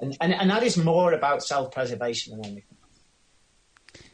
[0.00, 2.76] And, and, and that is more about self preservation than anything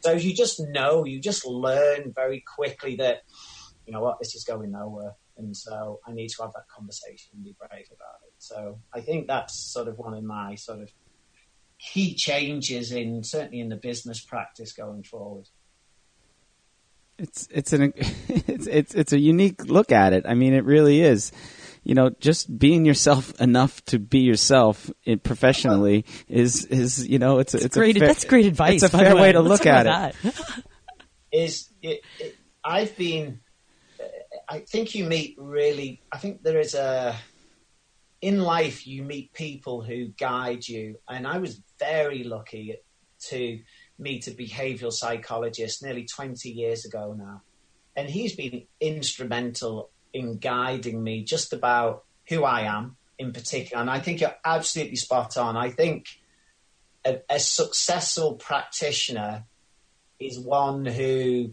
[0.01, 3.23] So you just know, you just learn very quickly that,
[3.87, 5.15] you know what, this is going nowhere.
[5.37, 8.35] And so I need to have that conversation and be brave about it.
[8.39, 10.91] So I think that's sort of one of my sort of
[11.79, 15.49] key changes in certainly in the business practice going forward.
[17.19, 20.25] It's it's an it's it's it's a unique look at it.
[20.27, 21.33] I mean, it really is
[21.85, 27.39] you know, just being yourself enough to be yourself in, professionally is is you know
[27.39, 27.97] it's a, it's great.
[27.97, 28.83] A fair, that's great advice.
[28.83, 29.23] It's a fair way.
[29.23, 29.33] way.
[29.33, 30.35] to Let's look at it.
[31.33, 33.41] is it, it, I've been.
[34.01, 34.05] Eh,
[34.49, 36.01] I think you meet really.
[36.11, 37.15] I think there is a
[38.23, 42.77] in life you meet people who guide you, and I was very lucky
[43.29, 43.61] to
[43.99, 47.43] meet a behavioral psychologist nearly 20 years ago now.
[47.97, 53.81] And he's been instrumental in guiding me just about who I am in particular.
[53.81, 55.57] And I think you're absolutely spot on.
[55.57, 56.07] I think
[57.05, 59.45] a, a successful practitioner
[60.19, 61.53] is one who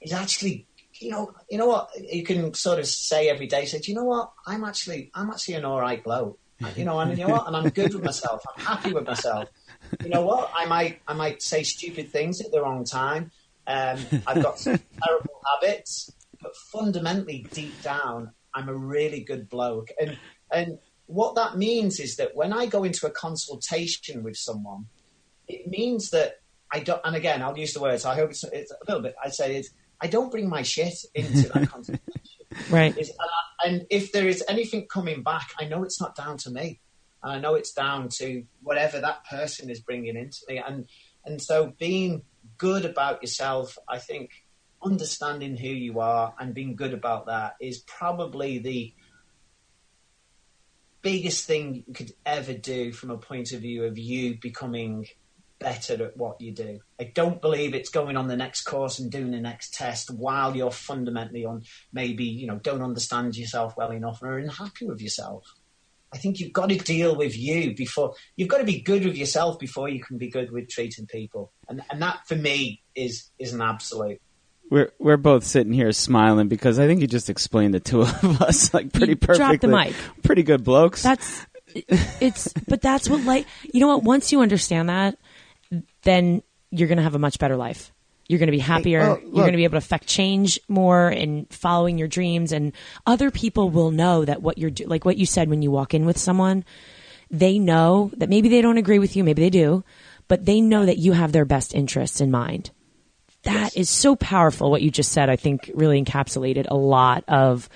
[0.00, 0.66] is actually
[1.00, 3.64] you know, you know what you can sort of say every day.
[3.64, 4.32] Say, do you know what?
[4.46, 6.38] I'm actually, I'm actually an all right bloke.
[6.76, 7.46] You know, and you know what?
[7.46, 8.42] And I'm good with myself.
[8.56, 9.48] I'm happy with myself.
[10.02, 10.50] You know what?
[10.54, 13.30] I might, I might say stupid things at the wrong time.
[13.66, 19.90] Um, I've got some terrible habits, but fundamentally, deep down, I'm a really good bloke.
[20.00, 20.18] And
[20.52, 24.86] and what that means is that when I go into a consultation with someone,
[25.48, 26.40] it means that
[26.72, 27.00] I don't.
[27.04, 28.04] And again, I'll use the words.
[28.04, 29.14] I hope it's, it's a little bit.
[29.22, 32.00] I say is I don't bring my shit into that consultation.
[32.70, 32.96] right.
[32.96, 36.36] and, I, uh, and if there is anything coming back, I know it's not down
[36.38, 36.80] to me.
[37.22, 40.62] I know it's down to whatever that person is bringing into me.
[40.66, 40.88] And
[41.24, 42.22] and so being
[42.56, 44.30] good about yourself, I think,
[44.82, 48.94] understanding who you are and being good about that is probably the
[51.02, 55.06] biggest thing you could ever do from a point of view of you becoming
[55.60, 56.80] better at what you do.
[56.98, 60.56] I don't believe it's going on the next course and doing the next test while
[60.56, 65.00] you're fundamentally on maybe, you know, don't understand yourself well enough or are unhappy with
[65.00, 65.44] yourself.
[66.12, 69.16] I think you've got to deal with you before you've got to be good with
[69.16, 71.52] yourself before you can be good with treating people.
[71.68, 74.20] And and that for me is is an absolute.
[74.70, 78.42] We're we're both sitting here smiling because I think you just explained the two of
[78.42, 79.58] us like pretty You perfectly.
[79.58, 79.94] dropped the mic.
[80.24, 81.02] Pretty good blokes.
[81.04, 85.16] That's it's but that's what like you know what once you understand that
[86.02, 87.92] then you're going to have a much better life.
[88.28, 89.00] You're going to be happier.
[89.00, 92.72] well, you're going to be able to affect change more and following your dreams and
[93.06, 95.94] other people will know that what you're do- like what you said when you walk
[95.94, 96.64] in with someone
[97.30, 99.84] they know that maybe they don't agree with you, maybe they do,
[100.28, 102.70] but they know that you have their best interests in mind.
[103.44, 105.30] That is so powerful what you just said.
[105.30, 107.68] I think really encapsulated a lot of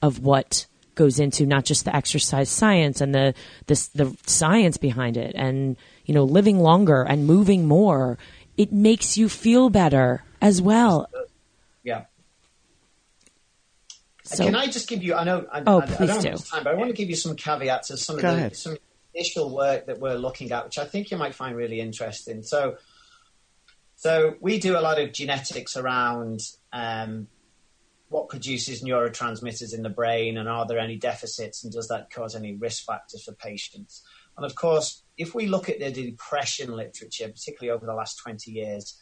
[0.00, 3.34] of what goes into not just the exercise science and the
[3.66, 8.18] the, the science behind it and you know living longer and moving more.
[8.56, 11.08] It makes you feel better as well.
[11.82, 12.04] Yeah.
[14.24, 15.14] So Can I just give you?
[15.14, 15.46] I know.
[15.52, 16.28] I, Oh, I, I please don't do.
[16.30, 18.38] have time, but I want to give you some caveats of some Go of the
[18.40, 18.56] ahead.
[18.56, 18.76] some
[19.14, 22.42] initial work that we're looking at, which I think you might find really interesting.
[22.42, 22.76] So,
[23.96, 26.40] so we do a lot of genetics around
[26.72, 27.26] um,
[28.08, 32.34] what produces neurotransmitters in the brain, and are there any deficits, and does that cause
[32.36, 34.02] any risk factors for patients?
[34.36, 38.52] And of course, if we look at the depression literature, particularly over the last twenty
[38.52, 38.98] years,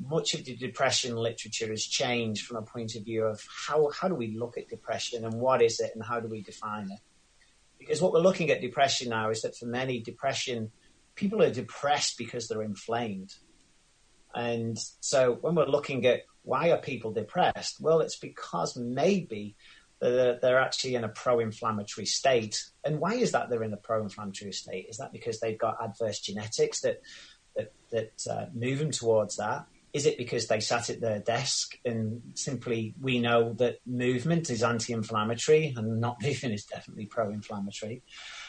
[0.00, 4.08] much of the depression literature has changed from a point of view of how, how
[4.08, 7.00] do we look at depression and what is it and how do we define it?
[7.78, 10.70] Because what we're looking at depression now is that for many, depression,
[11.14, 13.34] people are depressed because they're inflamed.
[14.34, 19.56] And so when we're looking at why are people depressed, well, it's because maybe
[20.10, 22.64] they're, they're actually in a pro-inflammatory state.
[22.84, 24.86] And why is that they're in a pro-inflammatory state?
[24.88, 27.00] Is that because they've got adverse genetics that
[27.54, 29.66] that, that uh, move them towards that?
[29.92, 34.62] Is it because they sat at their desk and simply we know that movement is
[34.62, 38.02] anti-inflammatory and not moving is definitely pro-inflammatory?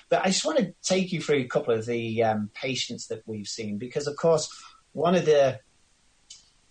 [0.10, 3.24] But I just want to take you through a couple of the um, patients that
[3.26, 4.49] we've seen because, of course,
[4.93, 5.60] one of the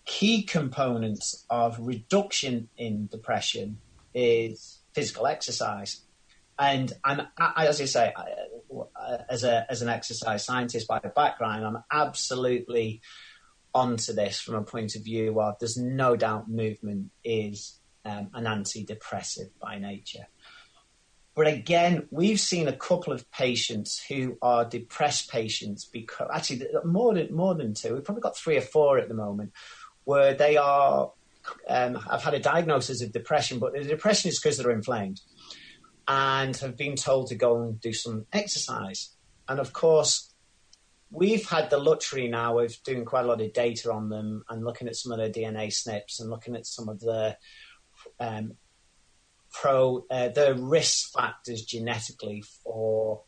[0.06, 3.78] key components of reduction in depression
[4.14, 6.02] is physical exercise.
[6.58, 8.24] And I'm, I, as I say, I,
[9.28, 13.00] as a as an exercise scientist by background, I'm absolutely
[13.74, 18.44] onto this from a point of view of there's no doubt movement is um, an
[18.44, 20.26] antidepressant by nature.
[21.34, 27.14] But again, we've seen a couple of patients who are depressed patients because actually more
[27.14, 27.94] than more than two.
[27.94, 29.52] We've probably got three or four at the moment
[30.04, 31.12] where they are.
[31.68, 35.20] Um, have had a diagnosis of depression, but the depression is because they're inflamed
[36.06, 39.10] and have been told to go and do some exercise.
[39.48, 40.32] And of course,
[41.10, 44.64] we've had the luxury now of doing quite a lot of data on them and
[44.64, 47.36] looking at some of their DNA SNPs and looking at some of the
[48.18, 48.52] um,
[49.52, 53.22] pro uh, the risk factors genetically for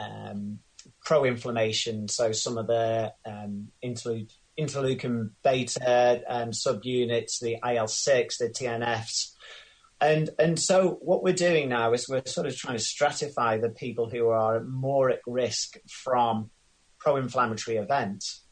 [0.00, 0.58] um,
[1.04, 2.08] pro-inflammation.
[2.08, 9.32] So some of the um, interleukin, interleukin beta um, subunits, the IL six, the TNFs.
[10.00, 13.68] And and so what we're doing now is we're sort of trying to stratify the
[13.68, 16.50] people who are more at risk from
[16.98, 18.44] pro-inflammatory events.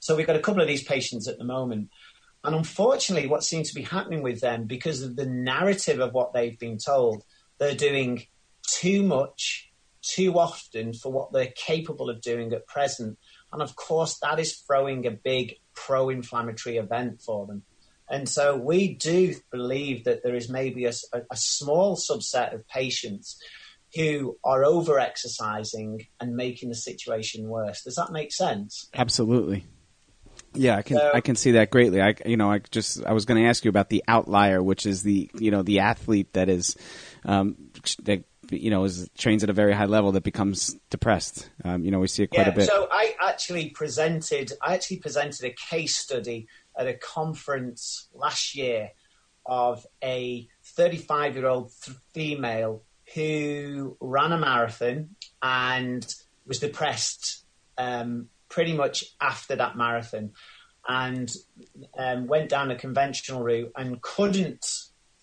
[0.00, 1.90] So we've got a couple of these patients at the moment.
[2.44, 6.34] And unfortunately, what seems to be happening with them, because of the narrative of what
[6.34, 7.24] they've been told,
[7.58, 8.26] they're doing
[8.66, 9.70] too much,
[10.02, 13.18] too often for what they're capable of doing at present.
[13.54, 17.62] And of course, that is throwing a big pro inflammatory event for them.
[18.10, 20.92] And so we do believe that there is maybe a,
[21.30, 23.40] a, small subset of patients
[23.94, 27.82] who are over exercising and making the situation worse.
[27.82, 28.90] Does that make sense?
[28.92, 29.64] Absolutely.
[30.52, 32.02] Yeah, I can So- I can see that greatly.
[32.02, 34.84] I you know I just I was going to ask you about the outlier, which
[34.84, 36.76] is the you know the athlete that is
[37.24, 37.56] um,
[38.02, 41.50] that you know is trains at a very high level that becomes depressed.
[41.64, 42.68] Um, you know we see it quite yeah, a bit.
[42.68, 48.90] So I actually presented I actually presented a case study at a conference last year
[49.46, 51.72] of a 35 year old
[52.12, 52.82] female
[53.14, 55.10] who ran a marathon
[55.42, 56.14] and
[56.46, 57.44] was depressed
[57.76, 60.30] um, pretty much after that marathon
[60.88, 61.34] and
[61.98, 64.64] um, went down a conventional route and couldn't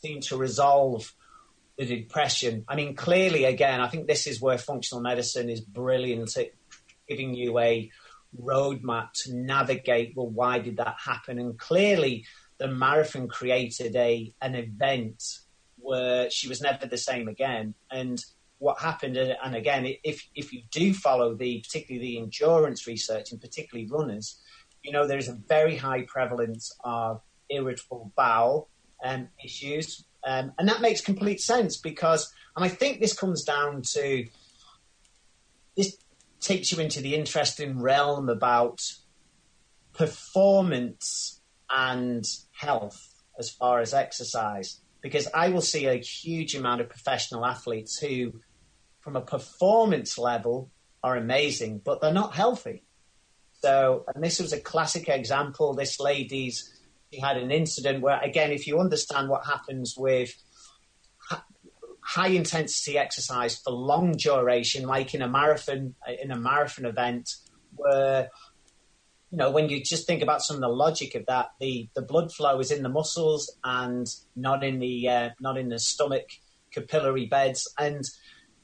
[0.01, 1.13] seem to resolve
[1.78, 2.63] the depression.
[2.67, 6.51] I mean, clearly, again, I think this is where functional medicine is brilliant at
[7.07, 7.89] giving you a
[8.39, 10.13] roadmap to navigate.
[10.15, 11.39] Well, why did that happen?
[11.39, 12.26] And clearly,
[12.57, 15.39] the marathon created a an event
[15.78, 17.74] where she was never the same again.
[17.89, 18.24] And
[18.59, 23.41] what happened, and again, if if you do follow the particularly the endurance research and
[23.41, 24.39] particularly runners,
[24.84, 28.69] you know there's a very high prevalence of irritable bowel
[29.03, 33.82] um, issues, um, and that makes complete sense because, and I think this comes down
[33.93, 34.26] to
[35.76, 35.97] this
[36.39, 38.82] takes you into the interesting realm about
[39.93, 42.99] performance and health
[43.39, 44.80] as far as exercise.
[45.01, 48.34] Because I will see a huge amount of professional athletes who,
[48.99, 50.69] from a performance level,
[51.03, 52.84] are amazing, but they're not healthy.
[53.61, 55.74] So, and this was a classic example.
[55.74, 56.72] This lady's,
[57.12, 60.34] she had an incident where, again, if you understand what happens with
[62.01, 67.30] high intensity exercise for long duration, like in a marathon, in a marathon event,
[67.76, 68.30] where
[69.30, 72.01] you know when you just think about some of the logic of that, the the
[72.01, 76.30] blood flow is in the muscles and not in the uh, not in the stomach
[76.74, 78.03] capillary beds, and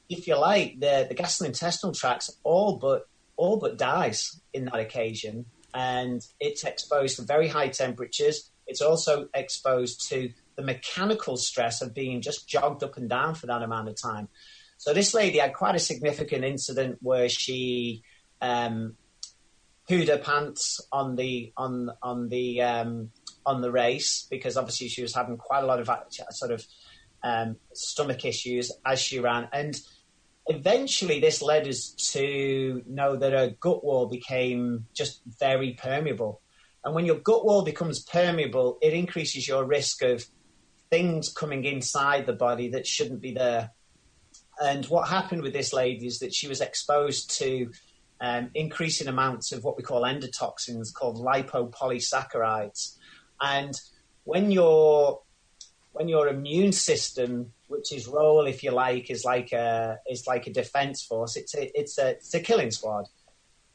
[0.08, 5.46] if you like, the the gastrointestinal tracts all but all but dies in that occasion,
[5.74, 8.50] and it's exposed to very high temperatures.
[8.66, 13.46] It's also exposed to the mechanical stress of being just jogged up and down for
[13.46, 14.28] that amount of time.
[14.76, 18.02] So this lady had quite a significant incident where she
[18.40, 18.96] um,
[19.88, 23.10] pooed her pants on the on on the um,
[23.44, 25.90] on the race because obviously she was having quite a lot of
[26.30, 26.64] sort of
[27.22, 29.80] um, stomach issues as she ran, and
[30.48, 36.40] eventually this led us to know that her gut wall became just very permeable.
[36.84, 40.24] And when your gut wall becomes permeable, it increases your risk of
[40.90, 43.70] things coming inside the body that shouldn't be there.
[44.60, 47.70] And what happened with this lady is that she was exposed to
[48.20, 52.96] um, increasing amounts of what we call endotoxins called lipopolysaccharides.
[53.40, 53.78] And
[54.24, 55.22] when your
[55.92, 60.46] when your immune system, which is role, if you like, is like a is like
[60.46, 63.06] a defense force, it's a, it's a it's a killing squad.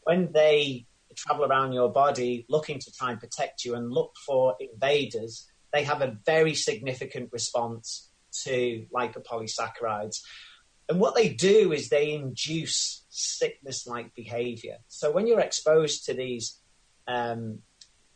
[0.03, 0.85] When they
[1.15, 5.83] travel around your body looking to try and protect you and look for invaders, they
[5.83, 8.09] have a very significant response
[8.43, 10.21] to lipopolysaccharides.
[10.89, 14.77] And what they do is they induce sickness like behavior.
[14.87, 16.59] So when you're exposed to these
[17.07, 17.59] um,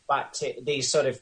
[0.08, 1.20] bacteria, these sort of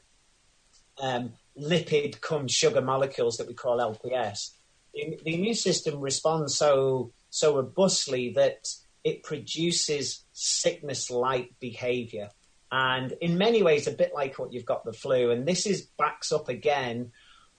[1.01, 4.51] um, lipid cum sugar molecules that we call LPS,
[4.93, 8.67] the, the immune system responds so so robustly that
[9.03, 12.29] it produces sickness like behavior.
[12.71, 15.31] And in many ways, a bit like what you've got the flu.
[15.31, 17.11] And this is backs up again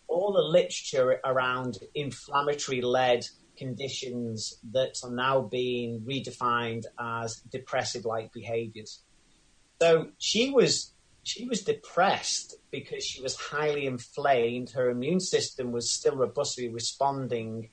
[0.09, 3.27] all the literature around inflammatory led
[3.57, 9.01] conditions that are now being redefined as depressive like behaviors.
[9.81, 10.93] So she was
[11.29, 14.71] she was depressed because she was highly inflamed.
[14.71, 17.69] Her immune system was still robustly responding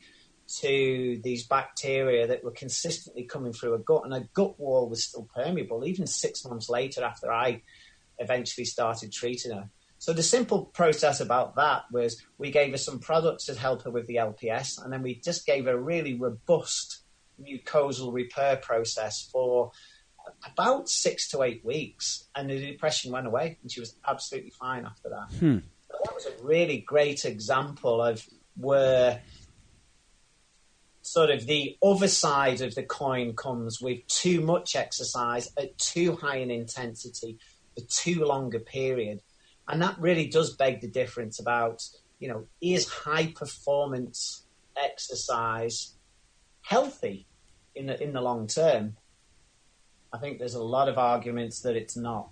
[0.60, 5.06] to these bacteria that were consistently coming through her gut, and her gut wall was
[5.06, 7.62] still permeable, even six months later after I
[8.20, 9.70] eventually started treating her.
[10.00, 13.90] So the simple process about that was we gave her some products to help her
[13.90, 17.04] with the LPS, and then we just gave her a really robust
[17.42, 19.72] mucosal repair process for
[20.46, 24.86] about six to eight weeks, and the depression went away, and she was absolutely fine
[24.86, 25.32] after that.
[25.38, 25.58] Hmm.
[25.88, 28.26] So that was a really great example of
[28.56, 29.22] where
[31.02, 36.16] sort of the other side of the coin comes with too much exercise at too
[36.16, 37.38] high an intensity
[37.76, 39.22] for too long a period.
[39.68, 41.84] And that really does beg the difference about,
[42.20, 45.94] you know, is high performance exercise
[46.62, 47.28] healthy
[47.76, 48.98] in the, in the long term?
[50.14, 52.30] I think there's a lot of arguments that it's not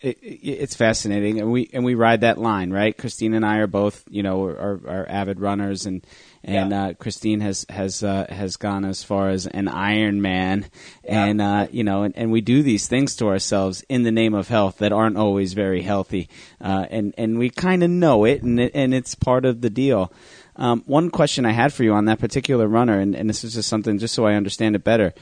[0.00, 2.96] it, it's fascinating, and we and we ride that line, right?
[2.96, 6.06] Christine and I are both, you know, are, are avid runners, and
[6.42, 6.84] and yeah.
[6.84, 10.68] uh, Christine has has uh, has gone as far as an Ironman,
[11.04, 11.24] yeah.
[11.24, 14.32] and uh, you know, and, and we do these things to ourselves in the name
[14.32, 16.28] of health that aren't always very healthy,
[16.60, 19.70] uh, and and we kind of know it, and it, and it's part of the
[19.70, 20.12] deal.
[20.56, 23.54] Um, one question I had for you on that particular runner, and, and, this is
[23.54, 25.14] just something just so I understand it better,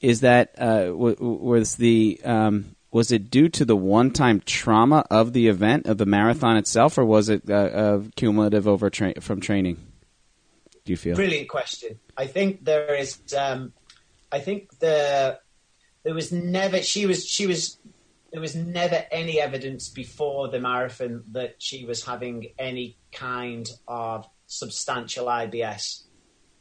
[0.00, 5.32] is that uh, w- was the um, was it due to the one-time trauma of
[5.32, 9.40] the event of the marathon itself, or was it uh, uh, cumulative over tra- from
[9.40, 9.76] training?
[10.84, 11.16] Do you feel?
[11.16, 11.98] Brilliant question.
[12.16, 13.18] I think there is.
[13.36, 13.72] Um,
[14.30, 15.38] I think the
[16.02, 17.78] there was never she was she was
[18.32, 24.26] there was never any evidence before the marathon that she was having any kind of
[24.46, 26.02] substantial IBS.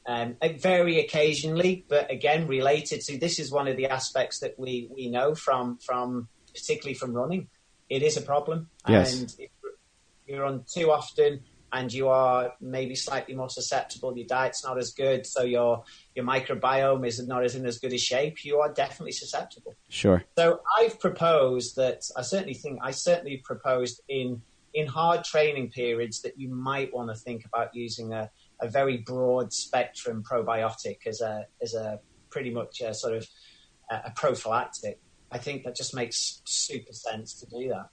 [0.07, 4.90] Um, very occasionally, but again, related to this is one of the aspects that we,
[4.94, 7.48] we know from from particularly from running.
[7.88, 9.14] It is a problem, yes.
[9.14, 9.49] and if
[10.26, 11.41] you're on too often,
[11.73, 15.84] and you are maybe slightly more susceptible, your diet's not as good, so your
[16.15, 19.76] your microbiome is not as in as good a shape, you are definitely susceptible.
[19.90, 20.23] Sure.
[20.38, 24.41] So I've proposed that I certainly think I certainly proposed in
[24.73, 28.30] in hard training periods that you might want to think about using a,
[28.62, 33.28] a very broad spectrum probiotic as a as a pretty much a sort of
[33.90, 35.00] a, a prophylactic.
[35.32, 37.90] I think that just makes super sense to do that.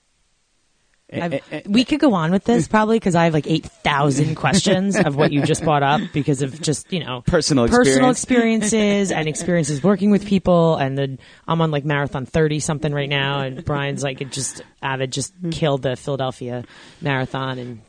[1.10, 3.46] Eh, I've, eh, eh, we could go on with this probably because I have like
[3.46, 7.66] eight thousand questions of what you just brought up because of just you know Personal
[7.66, 8.66] personal experience.
[8.66, 13.08] experiences and experiences working with people and then I'm on like marathon thirty something right
[13.08, 15.50] now and Brian's like it just avid just hmm.
[15.50, 16.64] killed the Philadelphia
[17.00, 17.80] marathon and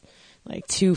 [0.45, 0.95] like two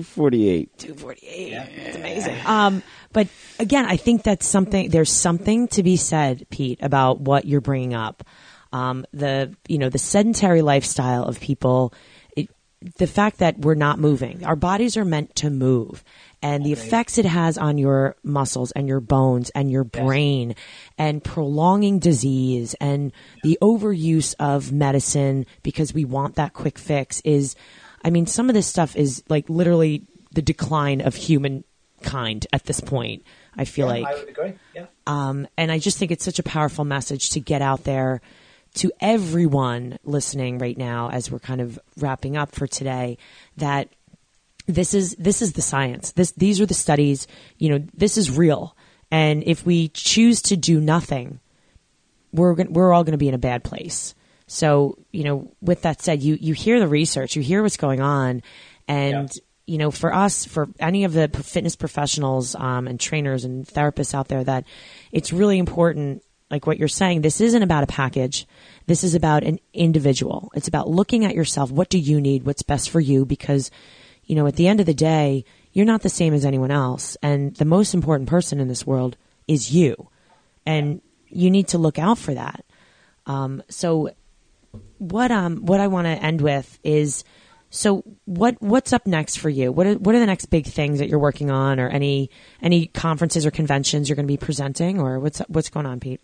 [0.00, 0.78] forty 248.
[0.78, 1.52] 248.
[1.52, 2.36] It's amazing.
[2.46, 2.82] Um,
[3.12, 3.28] but
[3.58, 7.94] again, I think that's something, there's something to be said, Pete, about what you're bringing
[7.94, 8.24] up.
[8.72, 11.92] Um, the, you know, the sedentary lifestyle of people,
[12.34, 12.48] it,
[12.96, 16.02] the fact that we're not moving, our bodies are meant to move
[16.42, 20.56] and the effects it has on your muscles and your bones and your brain
[20.98, 23.12] and prolonging disease and
[23.44, 27.54] the overuse of medicine because we want that quick fix is,
[28.04, 30.02] I mean, some of this stuff is like literally
[30.32, 33.24] the decline of humankind at this point.
[33.56, 34.52] I feel I like, I would agree.
[34.74, 34.86] Yeah.
[35.06, 38.20] um, and I just think it's such a powerful message to get out there
[38.74, 43.18] to everyone listening right now as we're kind of wrapping up for today
[43.58, 43.88] that
[44.66, 46.12] this is this is the science.
[46.12, 47.26] This these are the studies.
[47.58, 48.76] You know, this is real.
[49.10, 51.40] And if we choose to do nothing,
[52.32, 54.14] we're we're all going to be in a bad place.
[54.52, 58.02] So, you know, with that said, you you hear the research, you hear what's going
[58.02, 58.42] on,
[58.86, 59.32] and
[59.66, 64.12] you know, for us, for any of the fitness professionals um, and trainers and therapists
[64.14, 64.64] out there, that
[65.10, 66.22] it's really important.
[66.50, 68.46] Like what you're saying, this isn't about a package.
[68.86, 70.52] This is about an individual.
[70.54, 71.70] It's about looking at yourself.
[71.70, 72.44] What do you need?
[72.44, 73.24] What's best for you?
[73.24, 73.70] Because,
[74.24, 77.16] you know, at the end of the day, you're not the same as anyone else.
[77.22, 79.16] And the most important person in this world
[79.48, 80.10] is you.
[80.66, 82.66] And you need to look out for that.
[83.24, 84.10] Um, so
[85.02, 87.24] what um what I want to end with is
[87.70, 89.72] so what what's up next for you?
[89.72, 92.30] What are, what are the next big things that you're working on, or any
[92.60, 96.20] any conferences or conventions you're going to be presenting, or what's what's going on, Pete?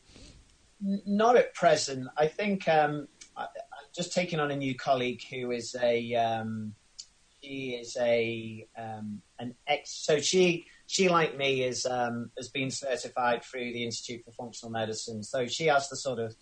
[0.81, 2.07] Not at present.
[2.17, 6.75] I think um, I, I'm just taking on a new colleague who is a um,
[7.43, 9.91] she is a um, an ex.
[10.05, 14.71] So she she like me is um, has been certified through the Institute for Functional
[14.71, 15.23] Medicine.
[15.23, 16.37] So she has the sort of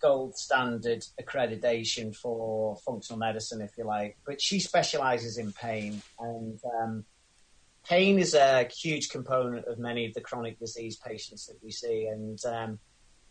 [0.00, 4.18] gold standard accreditation for functional medicine, if you like.
[4.26, 7.04] But she specialises in pain, and um,
[7.88, 12.06] pain is a huge component of many of the chronic disease patients that we see,
[12.06, 12.78] and um,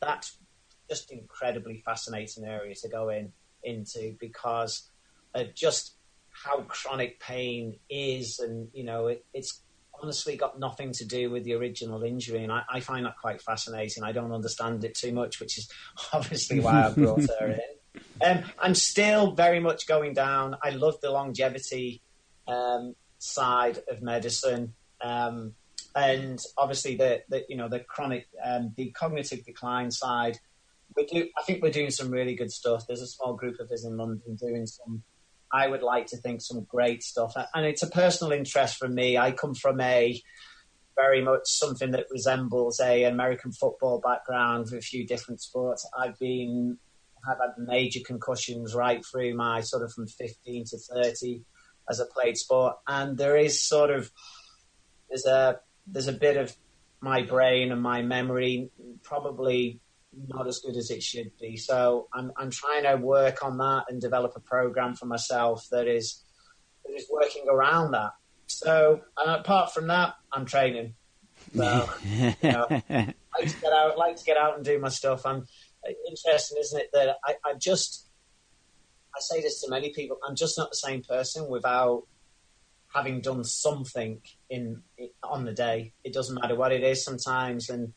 [0.02, 0.38] that's
[0.90, 3.32] just incredibly fascinating area to go in
[3.64, 4.90] into because
[5.34, 5.96] of just
[6.32, 9.62] how chronic pain is, and you know, it, it's
[10.06, 13.42] honestly got nothing to do with the original injury, and I, I find that quite
[13.42, 14.04] fascinating.
[14.04, 15.68] I don't understand it too much, which is
[16.14, 18.02] obviously why I brought her in.
[18.22, 20.58] Um, I'm still very much going down.
[20.64, 22.04] I love the longevity
[22.48, 25.54] um, side of medicine, um,
[25.96, 30.38] and obviously the, the you know the chronic um, the cognitive decline side.
[30.96, 31.28] We do.
[31.36, 32.86] I think we're doing some really good stuff.
[32.86, 35.02] There's a small group of us in London doing some
[35.56, 37.34] I would like to think some great stuff.
[37.54, 39.18] And it's a personal interest for me.
[39.18, 40.22] I come from a
[40.98, 45.88] very much something that resembles a American football background with a few different sports.
[45.98, 46.78] I've been
[47.28, 51.42] have had major concussions right through my sort of from 15 to 30
[51.90, 54.12] as a played sport, and there is sort of
[55.10, 56.56] there's a there's a bit of
[57.02, 58.70] my brain and my memory
[59.04, 59.80] probably
[60.28, 61.58] not as good as it should be.
[61.58, 65.88] So I'm I'm trying to work on that and develop a program for myself that
[65.88, 66.24] is
[66.86, 68.12] that is working around that.
[68.48, 70.96] So and apart from that, I'm training.
[71.56, 74.90] So you know, I like to get out, like to get out and do my
[74.90, 75.26] stuff.
[75.26, 75.46] I'm
[75.88, 76.90] uh, interesting, isn't it?
[76.94, 78.08] That I, I just
[79.16, 80.18] I say this to many people.
[80.28, 82.04] I'm just not the same person without
[82.94, 84.82] having done something in
[85.24, 85.94] on the day.
[86.04, 87.94] It doesn't matter what it is sometimes, and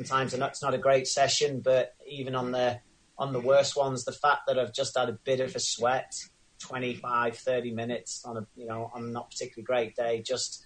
[0.00, 1.60] sometimes it's not a great session.
[1.60, 2.80] But even on the
[3.18, 6.14] on the worst ones, the fact that I've just had a bit of a sweat,
[6.60, 10.64] 25, 30 minutes on a you know on a not particularly great day, just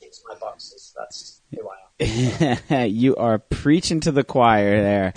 [0.00, 0.94] ticks my boxes.
[0.96, 2.86] That's who I am.
[2.90, 5.14] you are preaching to the choir there.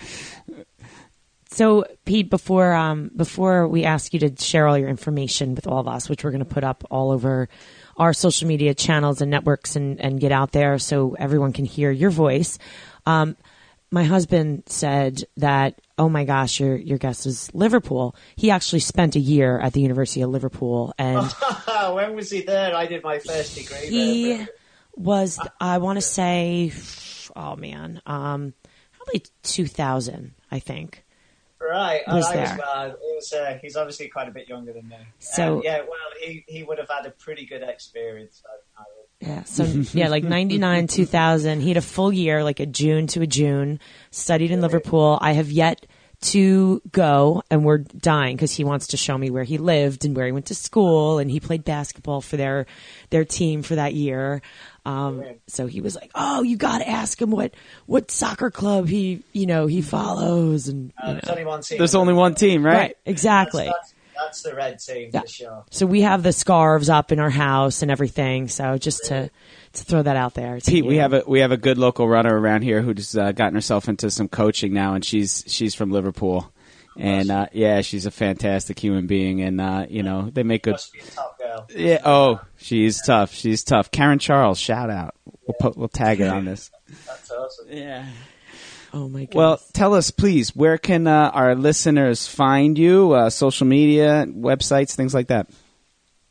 [1.54, 5.80] So, Pete, before um, before we ask you to share all your information with all
[5.80, 7.50] of us, which we're going to put up all over
[7.98, 11.92] our social media channels and networks and, and get out there so everyone can hear
[11.92, 12.58] your voice.
[13.06, 13.36] Um,
[13.92, 18.16] my husband said that, oh my gosh, your your guest is Liverpool.
[18.36, 21.30] He actually spent a year at the University of Liverpool, and
[21.94, 22.74] when was he there?
[22.76, 23.88] I did my first degree.
[23.88, 24.48] he there.
[24.96, 26.72] was, I want to say,
[27.36, 28.54] oh man, um,
[28.96, 31.04] probably two thousand, I think.
[31.60, 32.44] Right, was I there.
[32.44, 34.96] was, uh, was, uh, he's obviously quite a bit younger than me.
[35.20, 38.42] So- Um, yeah, well, he, he would have had a pretty good experience.
[38.78, 38.86] I, I.
[39.22, 39.44] Yeah.
[39.44, 41.62] So yeah, like ninety nine, two thousand.
[41.62, 43.80] He had a full year, like a June to a June.
[44.10, 45.18] Studied in Liverpool.
[45.22, 45.86] I have yet
[46.22, 50.16] to go, and we're dying because he wants to show me where he lived and
[50.16, 52.66] where he went to school, and he played basketball for their
[53.10, 54.42] their team for that year.
[54.86, 57.54] Um, so he was like, "Oh, you got to ask him what
[57.86, 61.78] what soccer club he you know he follows." And Uh, there's only one team.
[61.78, 62.78] There's only one team, right?
[62.78, 63.66] right, exactly.
[63.66, 63.94] That's, that's
[64.44, 65.22] the red team Yeah.
[65.22, 65.66] for sure.
[65.72, 68.48] So we have the scarves up in our house and everything.
[68.48, 69.30] So just to
[69.74, 72.08] to throw that out there, to Pete, we have a we have a good local
[72.08, 75.92] runner around here who's uh, gotten herself into some coaching now, and she's she's from
[75.92, 76.52] Liverpool,
[76.98, 80.72] and uh, yeah, she's a fantastic human being, and uh, you know they make good.
[80.74, 81.68] Must be a top girl.
[81.76, 82.00] Yeah.
[82.04, 83.34] Oh, she's tough.
[83.34, 83.92] She's tough.
[83.92, 85.16] Karen Charles, shout out.
[85.48, 86.70] We'll put, we'll tag it on this.
[87.08, 87.68] That's awesome.
[87.70, 88.06] Yeah.
[88.94, 89.36] Oh my goodness.
[89.36, 93.14] Well, tell us, please, where can uh, our listeners find you?
[93.14, 95.50] Uh, social media, websites, things like that.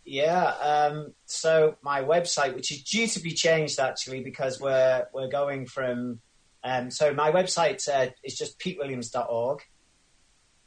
[0.04, 0.44] Yeah.
[0.44, 5.66] Um, so my website, which is due to be changed actually, because we're we're going
[5.66, 6.20] from.
[6.62, 9.62] Um, so my website uh, is just petewilliams.org,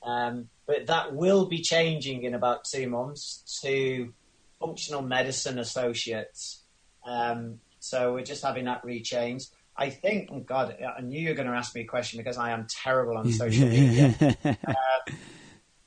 [0.02, 4.11] um, but that will be changing in about two months to
[4.60, 6.64] Functional Medicine Associates.
[7.06, 9.52] Um, so we're just having that rechanged.
[9.76, 12.38] I think, oh God, I knew you were going to ask me a question because
[12.38, 14.16] I am terrible on social media.
[14.45, 15.18] Um,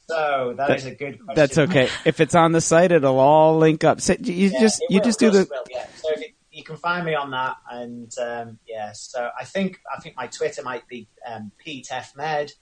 [0.09, 1.35] so that is a good question.
[1.35, 1.89] That's okay.
[2.05, 4.01] If it's on the site, it'll all link up.
[4.01, 5.87] So you Yeah, just you will, just do the will, yeah.
[5.97, 8.93] So if it, you can find me on that, and um, yeah.
[8.95, 12.53] So I think I think my Twitter might be um, Pete F Med,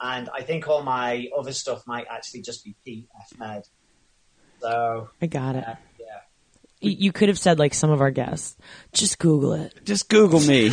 [0.00, 3.62] and I think all my other stuff might actually just be Pete F Med.
[4.60, 5.64] So I got it.
[5.64, 5.76] uh, yeah,
[6.80, 8.56] You, you could have said like some of our guests.
[8.92, 9.74] Just Google it.
[9.84, 10.70] just Google me.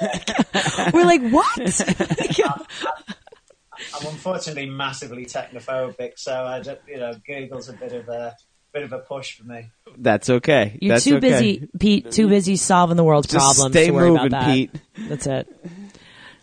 [0.92, 1.58] We're like, what?
[3.94, 8.36] I'm unfortunately massively technophobic, so I just, you know Google's a bit of a
[8.72, 9.70] bit of a push for me.
[9.96, 10.78] That's okay.
[10.80, 11.28] You're That's too okay.
[11.30, 12.10] busy, Pete.
[12.10, 14.52] Too busy solving the world's Just problems stay to worry moving, about that.
[14.54, 14.70] Pete.
[15.08, 15.48] That's it.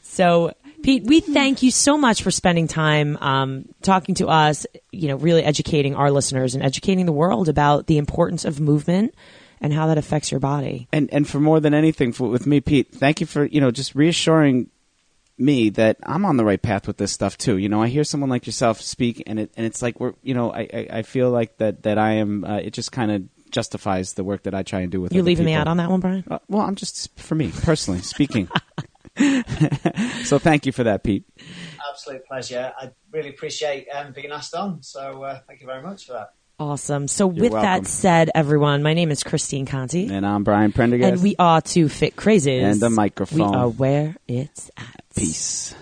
[0.02, 0.54] So,
[0.84, 4.66] Pete, we thank you so much for spending time um, talking to us.
[4.92, 9.14] You know, really educating our listeners and educating the world about the importance of movement
[9.62, 10.88] and how that affects your body.
[10.94, 13.72] and and for more than anything for, with me pete thank you for you know
[13.72, 14.70] just reassuring
[15.38, 18.06] me that i'm on the right path with this stuff too you know i hear
[18.06, 21.02] someone like yourself speak and it and it's like we're you know i i, I
[21.02, 24.54] feel like that that i am uh, it just kind of justifies the work that
[24.56, 26.24] i try and do with You leaving me out on that one, Brian?
[26.32, 28.48] uh, well i'm just for me personally speaking
[30.24, 31.26] so thank you for that pete
[31.90, 32.72] Absolute pleasure.
[32.80, 34.84] I really appreciate um, being asked on.
[34.84, 36.34] So uh, thank you very much for that.
[36.60, 37.08] Awesome.
[37.08, 37.62] So, with welcome.
[37.62, 41.62] that said, everyone, my name is Christine Conti, and i'm brian prendergast and we are
[41.62, 42.64] two fit crazies.
[42.64, 43.38] And the microphone.
[43.38, 45.04] We are where it's at.
[45.16, 45.74] peace